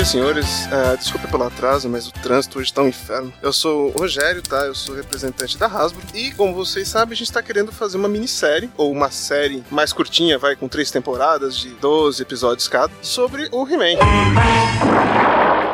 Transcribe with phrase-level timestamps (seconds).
[0.00, 0.66] Dia, senhores.
[0.66, 3.32] Uh, desculpa pelo atraso, mas o trânsito hoje tá um inferno.
[3.42, 4.64] Eu sou o Rogério, tá?
[4.64, 6.02] Eu sou representante da Hasbro.
[6.14, 9.92] E, como vocês sabem, a gente tá querendo fazer uma minissérie, ou uma série mais
[9.92, 13.98] curtinha, vai, com três temporadas, de 12 episódios cada, sobre o He-Man.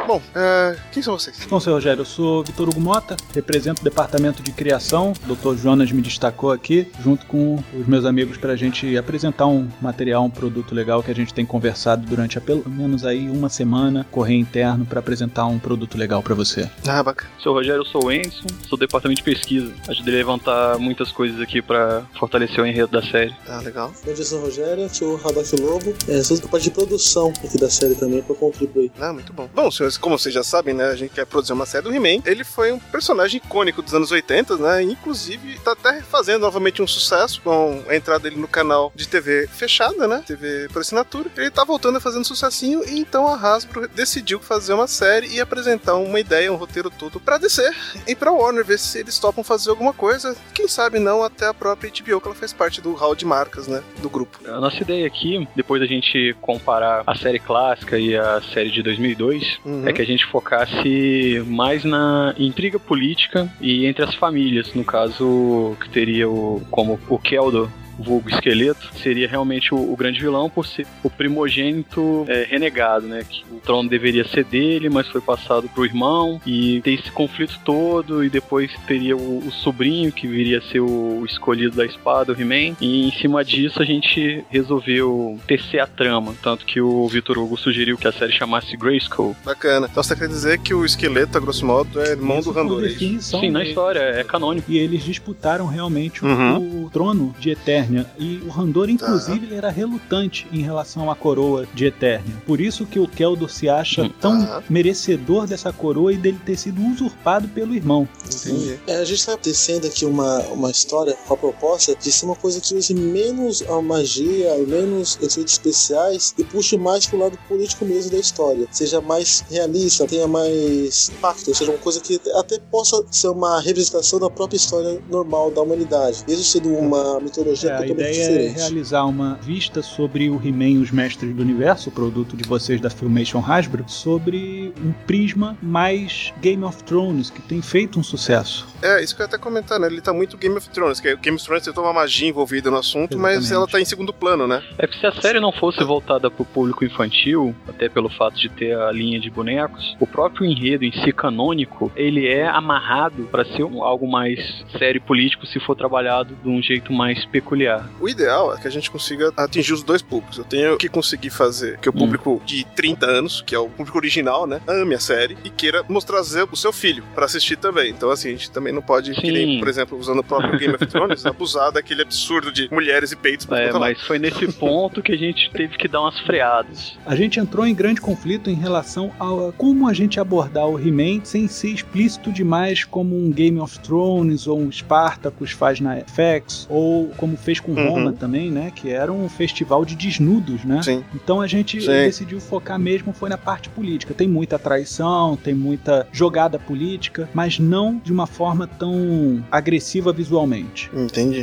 [0.07, 1.37] Bom, uh, quem são vocês?
[1.51, 5.13] Bom, seu Rogério, eu sou Vitor Hugo Mota, represento o departamento de criação.
[5.27, 5.57] O Dr.
[5.61, 10.25] Jonas me destacou aqui, junto com os meus amigos, para a gente apresentar um material,
[10.25, 14.37] um produto legal que a gente tem conversado durante pelo menos aí uma semana, correr
[14.37, 16.71] interno para apresentar um produto legal para você.
[16.87, 17.31] Ah, bacana.
[17.39, 19.73] Sou o Rogério, eu sou o Enson, sou do departamento de pesquisa.
[19.89, 23.35] Ajudei a levantar muitas coisas aqui para fortalecer o enredo da série.
[23.49, 23.93] Ah, legal.
[24.05, 27.33] Bom dia, sou o Rogério, sou o Radaf Lobo, é, sou do parte de produção
[27.45, 28.93] aqui da série também para contribuir.
[29.01, 29.49] Ah, muito bom.
[29.55, 32.23] Bom, senhores, como vocês já sabem, né, a gente quer produzir uma série do He-Man.
[32.25, 34.83] Ele foi um personagem icônico dos anos 80, né?
[34.83, 39.47] Inclusive, tá até fazendo novamente um sucesso com a entrada dele no canal de TV
[39.49, 40.23] fechada, né?
[40.27, 41.31] TV por assinatura.
[41.37, 45.29] Ele tá voltando a fazendo um sucessinho e então a Hasbro decidiu fazer uma série
[45.29, 47.75] e apresentar uma ideia, um roteiro todo pra descer
[48.07, 50.37] e pra Warner ver se eles topam fazer alguma coisa.
[50.55, 53.67] Quem sabe não até a própria HBO, que ela faz parte do hall de marcas,
[53.67, 53.83] né?
[54.01, 54.39] Do grupo.
[54.47, 58.83] A nossa ideia aqui, depois da gente comparar a série clássica e a série de
[58.83, 59.86] 2002, Uhum.
[59.89, 64.75] É que a gente focasse mais na intriga política e entre as famílias.
[64.75, 67.69] No caso, que teria o, como o Keldor
[67.99, 73.25] vulgo esqueleto, seria realmente o, o grande vilão por ser o primogênito é, renegado, né?
[73.29, 77.59] Que o trono deveria ser dele, mas foi passado pro irmão e tem esse conflito
[77.65, 82.33] todo e depois teria o, o sobrinho que viria a ser o escolhido da espada,
[82.33, 82.77] o He-Man.
[82.81, 87.57] E em cima disso a gente resolveu tecer a trama, tanto que o Vitor Hugo
[87.57, 89.37] sugeriu que a série chamasse Grayskull.
[89.45, 89.89] Bacana.
[89.91, 92.85] Então você quer dizer que o esqueleto, a grosso modo, é irmão Isso do Randor,
[92.85, 94.71] é Sim, na história é canônico.
[94.71, 96.85] E eles disputaram realmente o- Uhum.
[96.85, 97.51] o, trono de
[97.87, 98.07] Eternia.
[98.19, 102.35] E o Randor, inclusive, ele era relutante em relação à coroa de Eternia.
[102.47, 104.11] Por isso que o Keldor se acha Hum.
[104.21, 104.63] tão Tá.
[104.69, 108.09] merecedor dessa coroa e dele ter sido usurpado pelo irmão.
[108.27, 108.79] Entendi.
[108.87, 112.37] É, a gente tá tecendo aqui uma, uma história com a proposta de ser uma
[112.37, 117.85] coisa que use menos a magia, menos efeitos especiais e puxe mais pro lado político
[117.85, 118.67] mesmo da história.
[118.71, 124.19] Seja mais realista, tenha mais impacto, seja uma coisa que até possa ser uma revisitação
[124.19, 126.25] da própria história normal da humanidade.
[126.29, 130.79] Mesmo sendo uma mitologia É, a ideia é realizar uma vista sobre o He-Man e
[130.79, 136.63] os Mestres do Universo, produto de vocês da Filmation Hasbro, sobre um prisma mais Game
[136.65, 138.67] of Thrones, que tem feito um sucesso.
[138.83, 139.87] É, isso que eu ia até comentar, né?
[139.87, 142.71] Ele tá muito Game of Thrones, que Game of Thrones tem toda uma magia envolvida
[142.71, 143.55] no assunto, mas Exatamente.
[143.55, 144.63] ela tá em segundo plano, né?
[144.79, 148.49] É que se a série não fosse voltada pro público infantil, até pelo fato de
[148.49, 153.45] ter a linha de bonecos, o próprio enredo em si canônico, ele é amarrado para
[153.45, 154.39] ser um- algo mais
[154.79, 157.66] sério e político se for trabalhado de um jeito mais peculiar.
[158.01, 160.39] O ideal é que a gente consiga atingir os dois públicos.
[160.39, 161.99] Eu tenho que conseguir fazer que o Hum.
[161.99, 165.83] público de 30 anos, que é o público original, né, ame a série e queira
[165.89, 167.91] mostrar o seu filho pra assistir também.
[167.91, 170.75] Então, assim, a gente também não pode, que nem, por exemplo, usando o próprio Game
[170.75, 175.03] of Thrones, abusar daquele absurdo de mulheres e peitos pra É, mas foi nesse ponto
[175.03, 176.97] que a gente teve que dar umas freadas.
[177.05, 181.25] A gente entrou em grande conflito em relação a como a gente abordar o He-Man
[181.25, 186.67] sem ser explícito demais como um Game of Thrones ou um Spartacus faz na FX
[186.71, 187.89] ou como fez com Uhum.
[187.91, 190.83] Roma também, né, que era um festival de desnudos, né?
[190.83, 191.05] Sim.
[191.15, 191.87] Então a gente Sim.
[191.87, 194.15] decidiu focar mesmo foi na parte política.
[194.15, 200.91] Tem muita traição, tem muita jogada política, mas não de uma forma tão agressiva visualmente.
[200.95, 201.43] Entendi.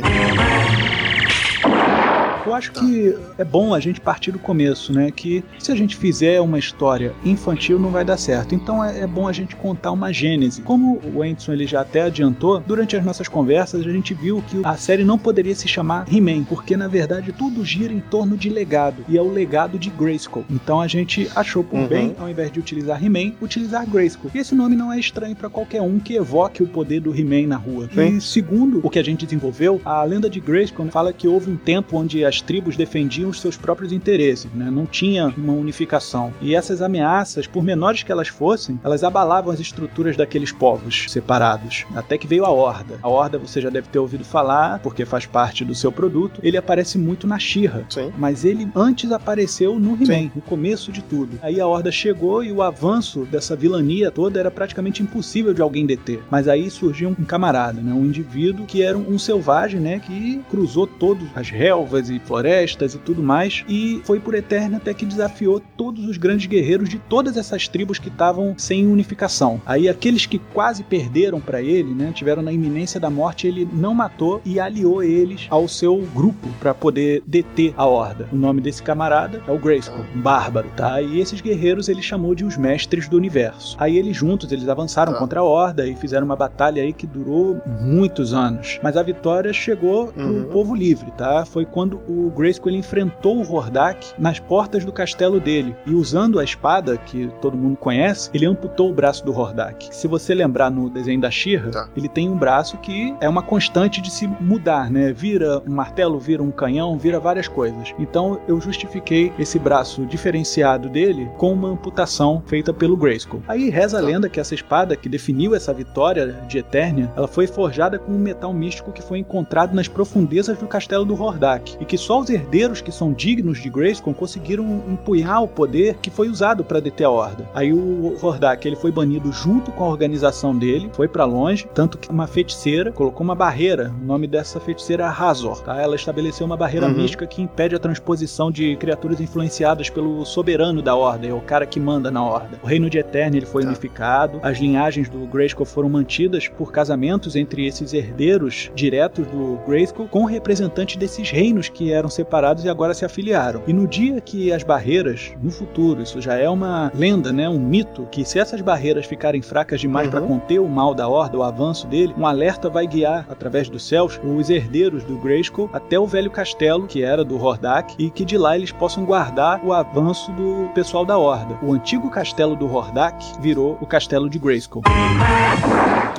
[2.46, 5.10] Eu acho que é bom a gente partir do começo, né?
[5.10, 8.54] Que se a gente fizer uma história infantil não vai dar certo.
[8.54, 10.60] Então é, é bom a gente contar uma gênese.
[10.60, 14.60] Como o Anderson ele já até adiantou, durante as nossas conversas a gente viu que
[14.62, 18.50] a série não poderia se chamar He-Man, porque na verdade tudo gira em torno de
[18.50, 20.44] legado e é o legado de Grayskull.
[20.50, 21.88] Então a gente achou por Uhum.
[21.88, 24.30] bem, ao invés de utilizar He-Man, utilizar Grayskull.
[24.34, 27.46] E esse nome não é estranho para qualquer um que evoque o poder do He-Man
[27.48, 27.88] na rua.
[27.94, 28.18] Sim.
[28.18, 31.56] E segundo o que a gente desenvolveu, a lenda de Grayskull fala que houve um
[31.56, 34.68] tempo onde as as tribos defendiam os seus próprios interesses, né?
[34.70, 36.32] não tinha uma unificação.
[36.40, 41.84] E essas ameaças, por menores que elas fossem, elas abalavam as estruturas daqueles povos separados.
[41.94, 42.98] Até que veio a Horda.
[43.02, 46.40] A Horda você já deve ter ouvido falar, porque faz parte do seu produto.
[46.42, 47.86] Ele aparece muito na Shira,
[48.18, 51.38] mas ele antes apareceu no He-Man, no começo de tudo.
[51.40, 55.86] Aí a Horda chegou e o avanço dessa vilania toda era praticamente impossível de alguém
[55.86, 56.20] deter.
[56.30, 57.92] Mas aí surgiu um camarada, né?
[57.92, 60.00] um indivíduo que era um selvagem, né?
[60.00, 64.92] que cruzou todas as relvas e florestas e tudo mais, e foi por Eterna até
[64.94, 69.60] que desafiou todos os grandes guerreiros de todas essas tribos que estavam sem unificação.
[69.66, 72.12] Aí aqueles que quase perderam para ele, né?
[72.14, 76.74] tiveram na iminência da morte, ele não matou e aliou eles ao seu grupo para
[76.74, 78.28] poder deter a horda.
[78.32, 81.00] O nome desse camarada é o Grayskull, um bárbaro, tá?
[81.00, 83.76] E esses guerreiros ele chamou de os mestres do universo.
[83.78, 85.18] Aí eles juntos, eles avançaram tá.
[85.18, 88.78] contra a horda e fizeram uma batalha aí que durou muitos anos.
[88.82, 90.44] Mas a vitória chegou pro uhum.
[90.44, 91.44] povo livre, tá?
[91.44, 96.38] Foi quando o Grayskull ele enfrentou o Hordak nas portas do castelo dele e usando
[96.38, 99.88] a espada que todo mundo conhece, ele amputou o braço do Hordak.
[99.94, 101.88] Se você lembrar no desenho da Shira, tá.
[101.96, 105.12] ele tem um braço que é uma constante de se mudar, né?
[105.12, 107.94] Vira um martelo, vira um canhão, vira várias coisas.
[107.98, 113.42] Então eu justifiquei esse braço diferenciado dele com uma amputação feita pelo Grayskull.
[113.48, 114.06] Aí reza a tá.
[114.06, 118.18] lenda que essa espada que definiu essa vitória de Eternia, ela foi forjada com um
[118.18, 122.28] metal místico que foi encontrado nas profundezas do castelo do Hordak e que só os
[122.28, 127.06] herdeiros que são dignos de Grayskull conseguiram empunhar o poder que foi usado para deter
[127.06, 127.48] a Horda.
[127.54, 131.96] Aí o Hordak ele foi banido junto com a organização dele, foi para longe, tanto
[131.96, 133.90] que uma feiticeira colocou uma barreira.
[134.02, 135.80] O nome dessa feiticeira é Razor, tá?
[135.80, 136.94] Ela estabeleceu uma barreira uhum.
[136.94, 141.64] mística que impede a transposição de criaturas influenciadas pelo soberano da Horda, é o cara
[141.64, 142.58] que manda na Horda.
[142.62, 143.68] O reino de Eternia ele foi tá.
[143.68, 150.08] unificado, as linhagens do Grayskull foram mantidas por casamentos entre esses herdeiros diretos do Grayskull
[150.08, 153.62] com representantes desses reinos que eram separados e agora se afiliaram.
[153.66, 157.58] E no dia que as barreiras, no futuro, isso já é uma lenda, né, um
[157.58, 160.10] mito, que se essas barreiras ficarem fracas demais uhum.
[160.10, 163.86] para conter o mal da Horda, o avanço dele, um alerta vai guiar através dos
[163.86, 168.24] céus os herdeiros do Grayskull até o velho castelo, que era do Hordak, e que
[168.24, 171.58] de lá eles possam guardar o avanço do pessoal da Horda.
[171.62, 174.82] O antigo castelo do Hordak virou o castelo de Grayskull.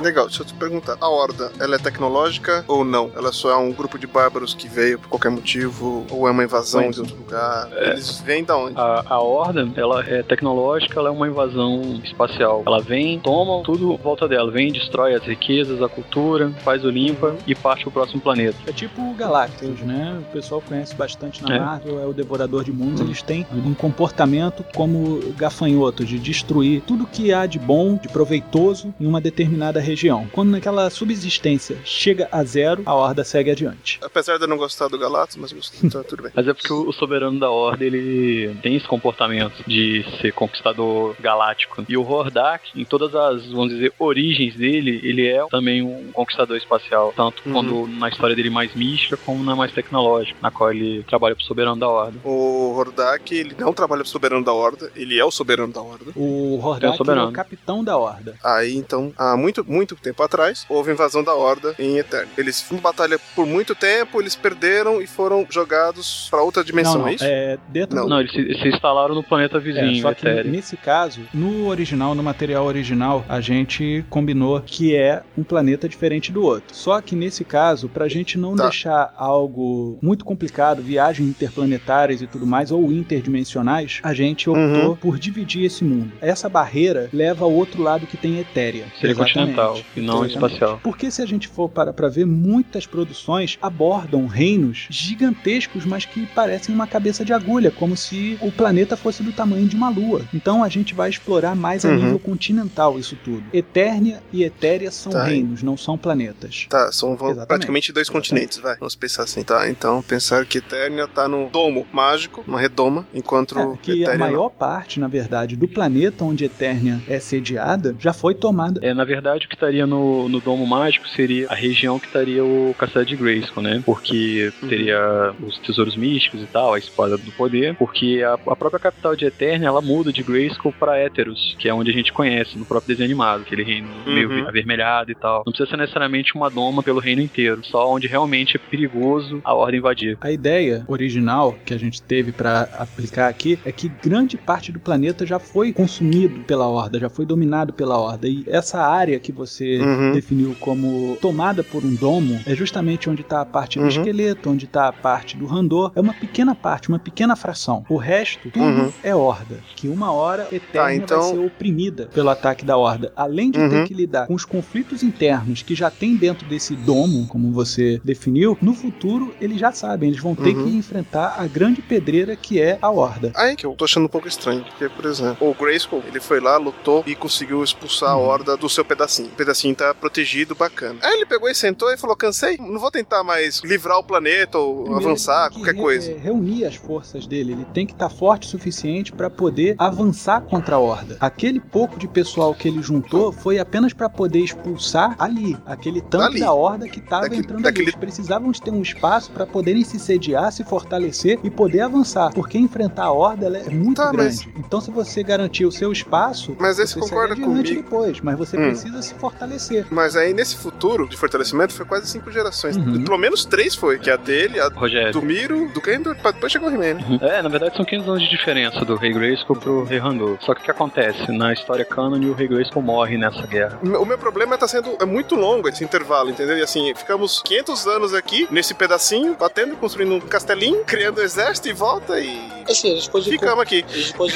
[0.00, 0.96] Legal, deixa eu te perguntar.
[1.00, 3.10] A Horda, ela é tecnológica ou não?
[3.14, 6.06] Ela só é um grupo de bárbaros que veio por qualquer motivo?
[6.10, 7.68] Ou é uma invasão de outro lugar?
[7.72, 8.78] É, Eles vêm da onde?
[8.78, 12.62] A, a Horda, ela é tecnológica, ela é uma invasão espacial.
[12.66, 14.50] Ela vem, toma tudo volta dela.
[14.50, 18.56] Vem, destrói as riquezas, a cultura, faz o limpa e parte pro próximo planeta.
[18.66, 20.20] É tipo o Galactus, né?
[20.20, 21.58] O pessoal conhece bastante na é.
[21.58, 23.00] Marvel, é o Devorador de Mundos.
[23.00, 28.94] Eles têm um comportamento como gafanhoto, de destruir tudo que há de bom, de proveitoso
[29.00, 30.28] em uma determinada região.
[30.32, 33.98] Quando naquela subsistência chega a zero, a Horda segue adiante.
[34.02, 36.32] Apesar de eu não gostar do Galactus, mas então, tudo bem.
[36.36, 41.84] Mas é porque o soberano da Horda, ele tem esse comportamento de ser conquistador galáctico.
[41.88, 46.56] E o Hordak, em todas as, vamos dizer, origens dele, ele é também um conquistador
[46.56, 47.12] espacial.
[47.16, 47.52] Tanto uhum.
[47.52, 51.44] quando na história dele mais mística, como na mais tecnológica, na qual ele trabalha pro
[51.44, 52.18] soberano da Horda.
[52.24, 56.12] O Hordak, ele não trabalha pro soberano da Horda, ele é o soberano da Horda.
[56.14, 58.36] O Hordak é o, é o capitão da Horda.
[58.42, 62.30] Aí, então, há muito, muito tempo atrás, houve invasão da Horda em Eterno.
[62.38, 67.00] Eles foram batalha por muito tempo, eles perderam e foram jogados para outra dimensão, não,
[67.02, 67.08] não.
[67.08, 67.24] é isso?
[67.24, 70.76] É, dentro não, não eles, se, se, instalaram no planeta vizinho, é, só que nesse
[70.76, 76.42] caso, no original, no material original, a gente combinou que é um planeta diferente do
[76.42, 76.74] outro.
[76.74, 78.64] Só que nesse caso, pra gente não tá.
[78.64, 84.96] deixar algo muito complicado, viagens interplanetárias e tudo mais, ou interdimensionais, a gente optou uhum.
[84.96, 86.12] por dividir esse mundo.
[86.20, 88.86] Essa barreira leva ao outro lado que tem Etéria.
[89.00, 89.65] Seria continental
[89.96, 90.34] e não Exatamente.
[90.34, 90.80] espacial.
[90.82, 96.26] Porque se a gente for para pra ver, muitas produções abordam reinos gigantescos, mas que
[96.26, 100.22] parecem uma cabeça de agulha, como se o planeta fosse do tamanho de uma lua.
[100.34, 101.96] Então a gente vai explorar mais a uhum.
[101.96, 103.44] nível continental isso tudo.
[103.52, 105.24] Eternia e Etéria são tá.
[105.24, 106.66] reinos, não são planetas.
[106.68, 107.46] Tá, são Exatamente.
[107.46, 108.28] praticamente dois Exatamente.
[108.28, 108.76] continentes, vai.
[108.76, 109.68] Vamos pensar assim, tá?
[109.68, 114.18] Então pensar que Eternia tá no domo mágico, uma redoma, enquanto é, que Eternia a
[114.18, 114.50] maior não.
[114.50, 118.80] parte, na verdade, do planeta onde Eternia é sediada já foi tomada.
[118.82, 122.44] É, na verdade, o que estaria no, no domo mágico seria a região que estaria
[122.44, 123.82] o castelo de Grayskull, né?
[123.84, 124.68] Porque uhum.
[124.68, 129.16] teria os tesouros místicos e tal, a espada do poder, porque a, a própria capital
[129.16, 132.64] de Eternia, ela muda de Grayskull para Éteros, que é onde a gente conhece no
[132.64, 134.14] próprio desenho animado, aquele reino uhum.
[134.14, 135.42] meio avermelhado e tal.
[135.46, 139.54] Não precisa ser necessariamente uma doma pelo reino inteiro, só onde realmente é perigoso a
[139.54, 140.18] ordem invadir.
[140.20, 144.78] A ideia original que a gente teve para aplicar aqui é que grande parte do
[144.78, 149.32] planeta já foi consumido pela horda, já foi dominado pela horda, e essa área que
[149.36, 150.12] você Uhum.
[150.12, 153.88] definiu como tomada por um domo, é justamente onde está a parte do Uhum.
[153.90, 155.92] esqueleto, onde está a parte do randor.
[155.94, 157.84] É uma pequena parte, uma pequena fração.
[157.88, 158.92] O resto, tudo Uhum.
[159.02, 159.58] é horda.
[159.76, 163.12] Que uma hora Eternia Ah, então- vai ser oprimida pelo ataque da horda.
[163.14, 163.84] Além de ter Uhum.
[163.84, 168.56] que lidar com os conflitos internos que já tem dentro desse domo, como você definiu,
[168.62, 170.64] no futuro eles já sabem, eles vão ter Uhum.
[170.64, 173.32] que enfrentar a grande pedreira que é a horda.
[173.34, 176.40] Aí que eu tô achando um pouco estranho, porque, por exemplo, o Grayskull, ele foi
[176.40, 178.22] lá, lutou e conseguiu expulsar a Uhum.
[178.24, 179.25] horda do seu pedacinho.
[179.26, 180.98] O pedacinho tá protegido, bacana.
[181.02, 184.58] Aí ele pegou e sentou e falou: cansei, não vou tentar mais livrar o planeta
[184.58, 186.18] ou Primeiro, avançar, ele tem que qualquer re- coisa.
[186.18, 190.76] reunir as forças dele, ele tem que estar forte o suficiente para poder avançar contra
[190.76, 191.16] a horda.
[191.20, 196.24] Aquele pouco de pessoal que ele juntou foi apenas para poder expulsar ali, aquele tanto
[196.24, 196.40] Dali.
[196.40, 197.90] da horda que estava entrando daquele- ali.
[197.90, 202.32] Eles precisavam de ter um espaço para poderem se sediar, se fortalecer e poder avançar,
[202.32, 204.58] porque enfrentar a horda é muito Tá, mas- grande.
[204.58, 207.62] Então se você garantir o seu espaço, Mas você concorda comigo?
[207.62, 208.68] depois, mas você Hum.
[208.68, 209.86] precisa se fortalecer.
[209.90, 212.76] Mas aí nesse futuro de fortalecimento foi quase cinco gerações.
[212.76, 213.04] Uhum.
[213.04, 215.12] Pelo menos três foi, que é a dele, a Rogério.
[215.12, 216.94] do Miro, do Kendor, pra depois chegou o He-Man.
[216.94, 217.18] né?
[217.20, 220.36] É, na verdade são 500 anos de diferença do Rei Grayskull pro Rei Randor.
[220.40, 221.30] Só que o que acontece?
[221.32, 223.78] Na história canon, o Rei Grayskull morre nessa guerra.
[223.82, 226.56] O meu problema é tá sendo é muito longo esse intervalo, entendeu?
[226.58, 231.68] E assim, ficamos 500 anos aqui, nesse pedacinho, batendo, construindo um castelinho, criando um exército
[231.68, 233.84] e volta e Assim, a gente pode ficamos aqui.
[233.88, 234.34] A gente pode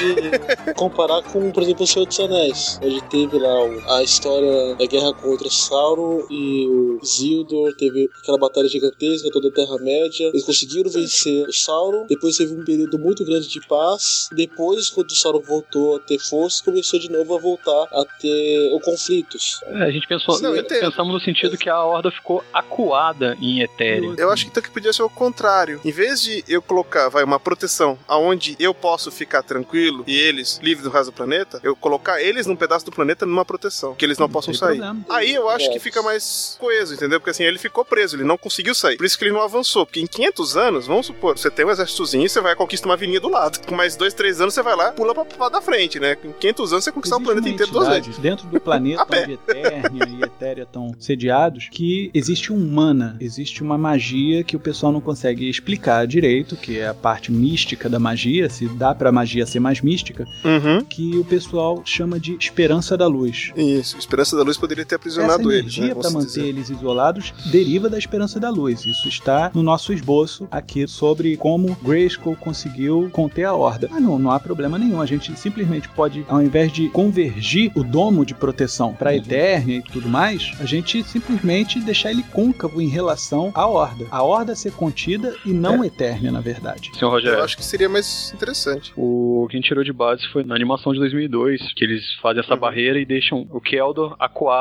[0.75, 5.13] comparar com, por exemplo, o Senhor dos Anéis, onde teve lá a história da guerra
[5.13, 10.27] contra Sauron e o Isildur, teve aquela batalha gigantesca, toda a Terra-média.
[10.27, 14.29] Eles conseguiram vencer o Sauron, depois teve um período muito grande de paz.
[14.31, 18.71] Depois, quando o Sauron voltou a ter força, começou de novo a voltar a ter
[18.73, 19.61] o conflitos.
[19.65, 24.15] É, a gente pensou, Não, pensamos no sentido que a Horda ficou acuada em Ethereum.
[24.17, 25.79] Eu acho que então que podia ser o contrário.
[25.83, 30.59] Em vez de eu colocar, vai, uma proteção aonde eu posso ficar tranquilo e eles
[30.61, 34.05] livres do resto do planeta, eu colocar eles num pedaço do planeta numa proteção, que
[34.05, 34.77] eles não, possam sair.
[34.77, 35.05] problema.
[35.09, 35.69] Aí eu acho É.
[35.73, 37.19] que fica mais coeso, entendeu?
[37.19, 38.97] Porque assim, ele ficou preso, ele não conseguiu sair.
[38.97, 39.85] Por isso que ele não avançou.
[39.85, 42.93] Porque em 500 anos, vamos supor, você tem um exércitozinho e você vai conquistar uma
[42.95, 43.59] avenida do lado.
[43.65, 46.15] Com mais dois, três anos, você vai lá, pula pra, pra da frente, né?
[46.15, 48.17] Com 500 anos, você conquistar o planeta inteiro duas vezes.
[48.17, 49.23] Dentro do planeta A pé.
[49.23, 54.59] onde Eternia e Etéria estão sediados, que existe um mana, existe uma magia que o
[54.59, 59.11] pessoal não consegue explicar direito, que é a parte mística da magia, se dá pra
[59.11, 60.83] magia ser mais mística, Uhum.
[60.85, 63.51] que o pessoal chama de esperança da luz.
[63.55, 66.01] Isso, Esperança da Luz poderia ter Essa aprisionado eles, energia né?
[66.01, 66.45] para manter dizer.
[66.45, 68.85] eles isolados deriva da esperança da luz.
[68.85, 73.89] Isso está no nosso esboço aqui sobre como Grayskull conseguiu conter a horda.
[73.91, 75.01] Ah, não, não há problema nenhum.
[75.01, 79.81] A gente simplesmente pode, ao invés de convergir o domo de proteção para Eternia e
[79.83, 84.05] tudo mais, a gente simplesmente deixar ele côncavo em relação à horda.
[84.11, 86.91] A horda ser contida e não Eternia, na verdade.
[86.97, 87.39] Senhor Rogério.
[87.39, 88.93] Eu acho que seria mais interessante.
[88.95, 92.41] O que a gente tirou de base foi na animação de 2002, que eles fazem
[92.41, 92.59] essa Uhum.
[92.59, 94.15] barreira e deixam o Keldor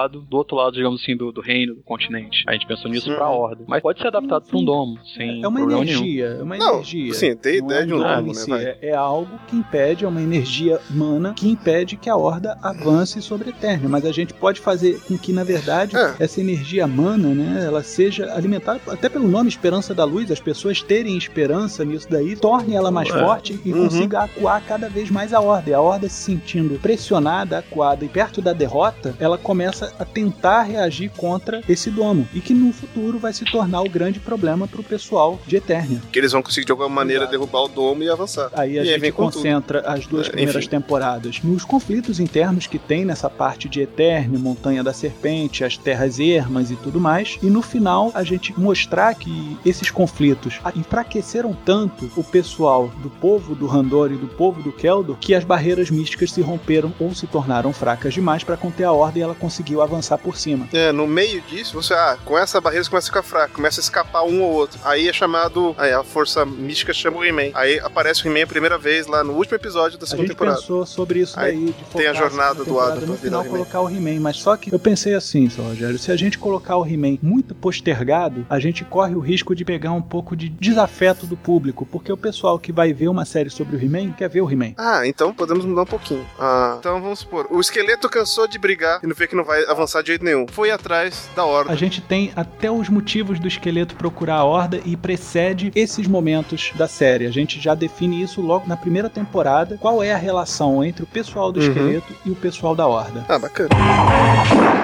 [0.08, 2.44] do outro lado, digamos assim, do, do reino, do continente.
[2.46, 3.16] A gente pensou nisso Uhum.
[3.16, 3.64] pra Horda.
[3.66, 6.00] Mas pode ser adaptado pra um domo, sem É uma problema nenhum.
[6.00, 7.14] energia, é uma Não, energia.
[7.14, 8.64] sim, tem Não ideia é de um domo né, si, vai.
[8.64, 13.22] É, é algo que impede, é uma energia mana que impede que a horda avance
[13.22, 13.88] sobre a Eternia.
[13.88, 16.16] Mas a gente pode fazer com que, na verdade, É.
[16.18, 20.82] essa energia mana, né, ela seja alimentada até pelo nome Esperança da Luz, as pessoas
[20.82, 23.18] terem esperança nisso daí, torne ela mais É.
[23.18, 23.84] forte e Uhum.
[23.84, 25.70] consiga acuar cada vez mais a horda.
[25.70, 30.62] E a horda se sentindo pressionada, acuada e perto da derrota, ela começa a tentar
[30.62, 32.28] reagir contra esse domo.
[32.34, 36.00] E que no futuro vai se tornar o grande problema pro pessoal de Eternia.
[36.12, 37.38] Que eles vão conseguir de alguma maneira Exato.
[37.38, 38.50] derrubar o domo e avançar.
[38.54, 40.70] Aí a E aí gente com concentra as duas É, primeiras enfim.
[40.70, 46.18] temporadas nos conflitos internos que tem nessa parte de Eterno, Montanha da Serpente, as Terras
[46.20, 47.38] Ermas e tudo mais.
[47.42, 53.54] E no final a gente mostrar que esses conflitos enfraqueceram tanto o pessoal do povo
[53.54, 57.26] do Randor e do povo do Keldor que as barreiras místicas se romperam ou se
[57.26, 60.68] tornaram fracas demais para conter a ordem e ela conseguiu avançar por cima.
[60.72, 63.80] É, no meio disso, você, ah, com essa barreira você começa a ficar fraco, começa
[63.80, 64.78] a escapar um ou outro.
[64.84, 67.50] Aí é chamado, aí a força mística chama o He-Man.
[67.54, 70.36] Aí aparece o He-Man a primeira vez lá no último episódio da A segunda gente
[70.36, 70.58] temporada.
[70.60, 73.88] pensou sobre isso Aí daí, de tem a jornada do Adam no final colocar o
[73.88, 77.18] He-Man, mas só que eu pensei assim, seu Rogério, se a gente colocar o He-Man
[77.22, 81.86] muito postergado, a gente corre o risco de pegar um pouco de desafeto do público,
[81.86, 84.74] porque o pessoal que vai ver uma série sobre o He-Man quer ver o He-Man.
[84.76, 86.24] Ah, então podemos mudar um pouquinho.
[86.38, 89.64] Ah, então vamos supor, o esqueleto cansou de brigar e não vê que não vai
[89.66, 90.46] avançar de jeito nenhum.
[90.48, 91.76] Foi atrás da A horda.
[91.76, 96.86] gente tem até os motivos do esqueleto procurar a horda e precede esses momentos da
[96.88, 97.26] série.
[97.26, 99.76] A gente já define isso logo na primeira temporada.
[99.80, 101.66] Qual é a relação entre o pessoal do Uhum.
[101.68, 103.24] esqueleto e o pessoal da horda?
[103.28, 103.70] Ah, bacana.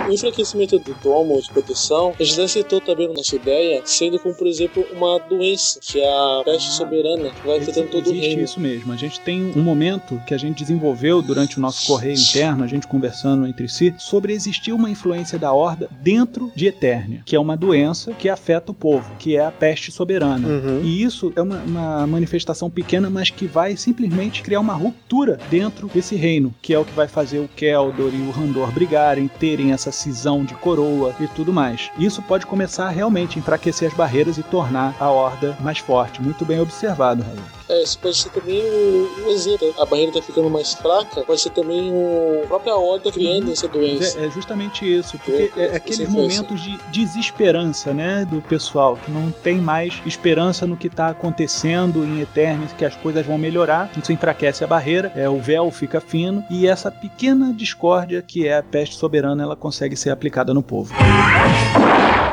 [0.09, 4.19] O enfraquecimento do domo de proteção, a gente já citou também na nossa ideia, sendo
[4.21, 8.11] como, por exemplo, uma doença, que é a peste soberana, que vai afetando todo o
[8.11, 8.43] Existe reino.
[8.43, 8.93] isso mesmo.
[8.93, 12.67] A gente tem um momento que a gente desenvolveu durante o nosso correio interno, a
[12.69, 17.41] gente conversando entre si, sobre existia uma influência da Horda dentro de Eternia, que é
[17.41, 20.47] uma doença que afeta o povo, que é a peste soberana.
[20.47, 20.81] Uhum.
[20.83, 25.91] E isso é uma, uma manifestação pequena, mas que vai simplesmente criar uma ruptura dentro
[25.93, 29.73] desse reino, que é o que vai fazer o Keldor e o Randor brigarem, terem
[29.73, 31.91] essa cisão de coroa e tudo mais.
[31.99, 36.23] Isso pode começar a realmente enfraquecer as barreiras e tornar a Horda mais forte.
[36.23, 37.56] Muito bem observado, Raul.
[37.69, 39.75] É, isso pode ser também um, um exemplo.
[39.79, 43.67] A barreira tá ficando mais fraca, pode ser também o a própria horda criando essa
[43.67, 44.19] doença.
[44.19, 49.11] É, é justamente isso, porque É, é, aqueles momentos de desesperança, né, do pessoal, que
[49.11, 53.91] não tem mais esperança no que está acontecendo em Eternis, que as coisas vão melhorar,
[53.97, 58.59] isso enfraquece a barreira, é, o véu fica fino, e essa pequena discórdia que é
[58.59, 60.95] a peste soberana, ela consegue ser aplicada no povo.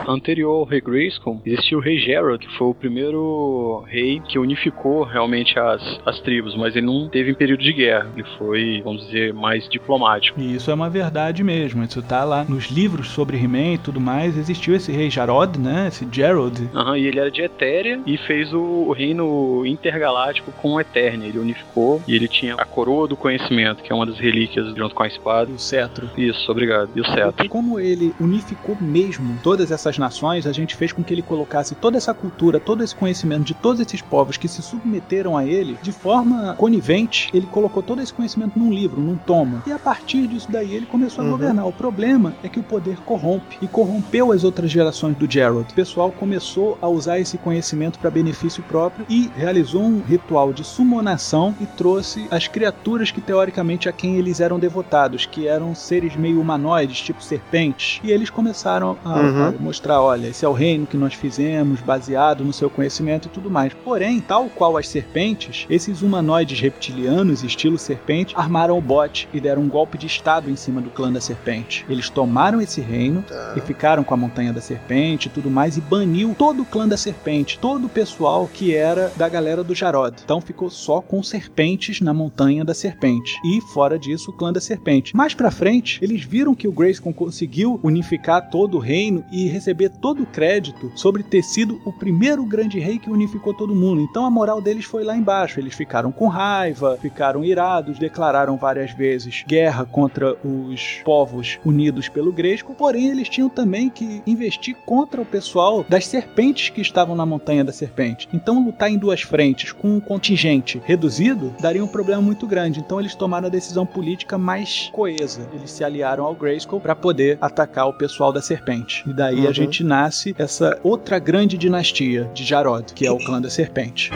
[0.07, 5.03] Anterior ao rei Grayskull, existia o rei Gerald, que foi o primeiro rei que unificou
[5.03, 8.07] realmente as, as tribos, mas ele não teve em período de guerra.
[8.15, 10.39] Ele foi, vamos dizer, mais diplomático.
[10.39, 13.99] E isso é uma verdade mesmo, isso tá lá nos livros sobre He-Man e tudo
[13.99, 18.17] mais, existiu esse rei Jarod, né, esse Gerald, Aham, e ele era de Etéria e
[18.17, 21.27] fez o, o reino intergaláctico com Eternia.
[21.27, 24.93] Ele unificou e ele tinha a coroa do conhecimento, que é uma das relíquias junto
[24.93, 25.51] com a espada.
[25.51, 26.09] o cetro.
[26.17, 26.89] Isso, obrigado.
[26.95, 27.49] E o cetro.
[27.49, 31.97] como ele unificou mesmo todas essas nações, a gente fez com que ele colocasse toda
[31.97, 35.91] essa cultura, todo esse conhecimento de todos esses povos que se submeteram a ele de
[35.91, 37.29] forma conivente.
[37.33, 39.61] Ele colocou todo esse conhecimento num livro, num tomo.
[39.65, 41.31] E a partir disso daí ele começou a Uhum.
[41.31, 41.67] governar.
[41.67, 45.71] O problema é que o poder corrompe e corrompeu as outras gerações do Gerald.
[45.71, 50.63] O pessoal começou a usar esse conhecimento para benefício próprio e realizou um ritual de
[50.63, 56.15] sumonação e trouxe as criaturas que teoricamente a quem eles eram devotados, que eram seres
[56.15, 57.99] meio humanoides, tipo serpentes.
[58.03, 59.47] E eles começaram a, Uhum.
[59.47, 63.31] a mostrar, olha, esse é o reino que nós fizemos, baseado no seu conhecimento e
[63.31, 63.73] tudo mais.
[63.73, 69.63] Porém, tal qual as serpentes, esses humanoides reptilianos, estilo serpente, armaram o bote e deram
[69.63, 71.85] um golpe de estado em cima do clã da serpente.
[71.89, 73.53] Eles tomaram esse reino Tá.
[73.57, 76.87] e ficaram com a Montanha da Serpente e tudo mais, e baniu todo o clã
[76.87, 80.15] da Serpente, todo o pessoal que era da galera do Jarod.
[80.23, 83.37] Então ficou só com serpentes na Montanha da Serpente.
[83.45, 85.15] E fora disso, o clã da Serpente.
[85.15, 89.89] Mais pra frente, eles viram que o Grayskull conseguiu unificar todo o reino e receber
[89.89, 94.01] todo o crédito sobre ter sido o primeiro grande rei que unificou todo mundo.
[94.01, 95.59] Então a moral deles foi lá embaixo.
[95.59, 102.31] Eles ficaram com raiva, ficaram irados, declararam várias vezes guerra contra os povos unidos pelo
[102.31, 107.25] Grayskull, porém eles tinham também que investir contra o pessoal das serpentes que estavam na
[107.25, 108.29] Montanha da Serpente.
[108.33, 112.79] Então lutar em duas frentes com um contingente reduzido daria um problema muito grande.
[112.79, 115.49] Então eles tomaram a decisão política mais coesa.
[115.53, 119.03] Eles se aliaram ao Grayskull para poder atacar o pessoal da Serpente.
[119.07, 119.62] E daí a Uhum.
[119.63, 124.11] Gente nasce essa outra grande dinastia de Jarod, que é o clã da Serpente.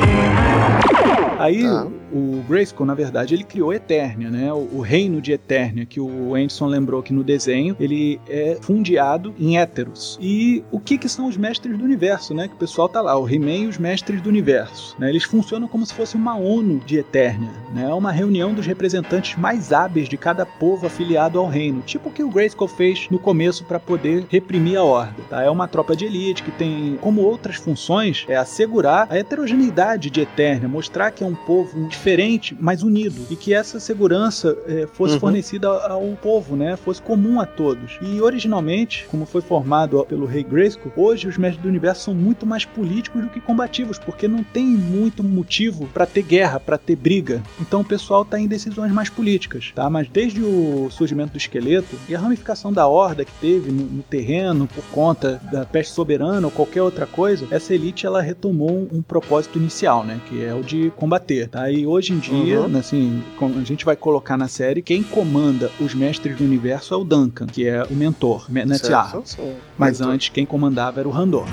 [1.39, 1.87] Aí Tá.
[2.11, 4.51] O Grayskull, na verdade, ele criou Eternia, né?
[4.53, 9.33] O, o reino de Eternia, que o Anderson lembrou que no desenho ele é fundeado
[9.39, 10.17] em Éteros.
[10.21, 12.47] E o que que são os mestres do universo, né?
[12.47, 15.09] Que o pessoal tá lá, o He-Man e os mestres do universo, né?
[15.09, 17.89] Eles funcionam como se fosse uma ONU de Eternia, né?
[17.89, 22.11] É uma reunião dos representantes mais hábeis de cada povo afiliado ao reino, tipo o
[22.11, 25.43] que o Grayskull fez no começo para poder reprimir a Horda, tá?
[25.43, 30.21] É uma tropa de elite que tem como outras funções é assegurar a heterogeneidade de
[30.21, 35.15] Eternia, mostrar que é um povo diferente, mas unido, e que essa segurança eh, fosse
[35.15, 35.19] Uhum.
[35.19, 36.75] fornecida ao povo, né?
[36.77, 37.97] Fosse comum a todos.
[38.01, 42.45] E originalmente, como foi formado pelo Rei Grayskull, hoje os mestres do universo são muito
[42.45, 46.95] mais políticos do que combativos, porque não tem muito motivo para ter guerra, para ter
[46.95, 47.41] briga.
[47.59, 49.89] Então o pessoal tá em decisões mais políticas, tá?
[49.89, 54.03] Mas desde o surgimento do esqueleto e a ramificação da horda que teve no, no
[54.03, 58.97] terreno por conta da peste soberana ou qualquer outra coisa, essa elite ela retomou um,
[58.97, 60.19] um propósito inicial, né?
[60.29, 61.71] Que é o de combater, tá?
[61.71, 62.77] E hoje em dia, Uhum.
[62.77, 66.97] assim, como a gente vai colocar na série, quem comanda os mestres do universo é
[66.97, 68.45] o Duncan, que é o mentor.
[69.11, 69.21] Certo?
[69.29, 69.53] Sim.
[69.77, 71.45] Mas antes quem comandava era o Randor.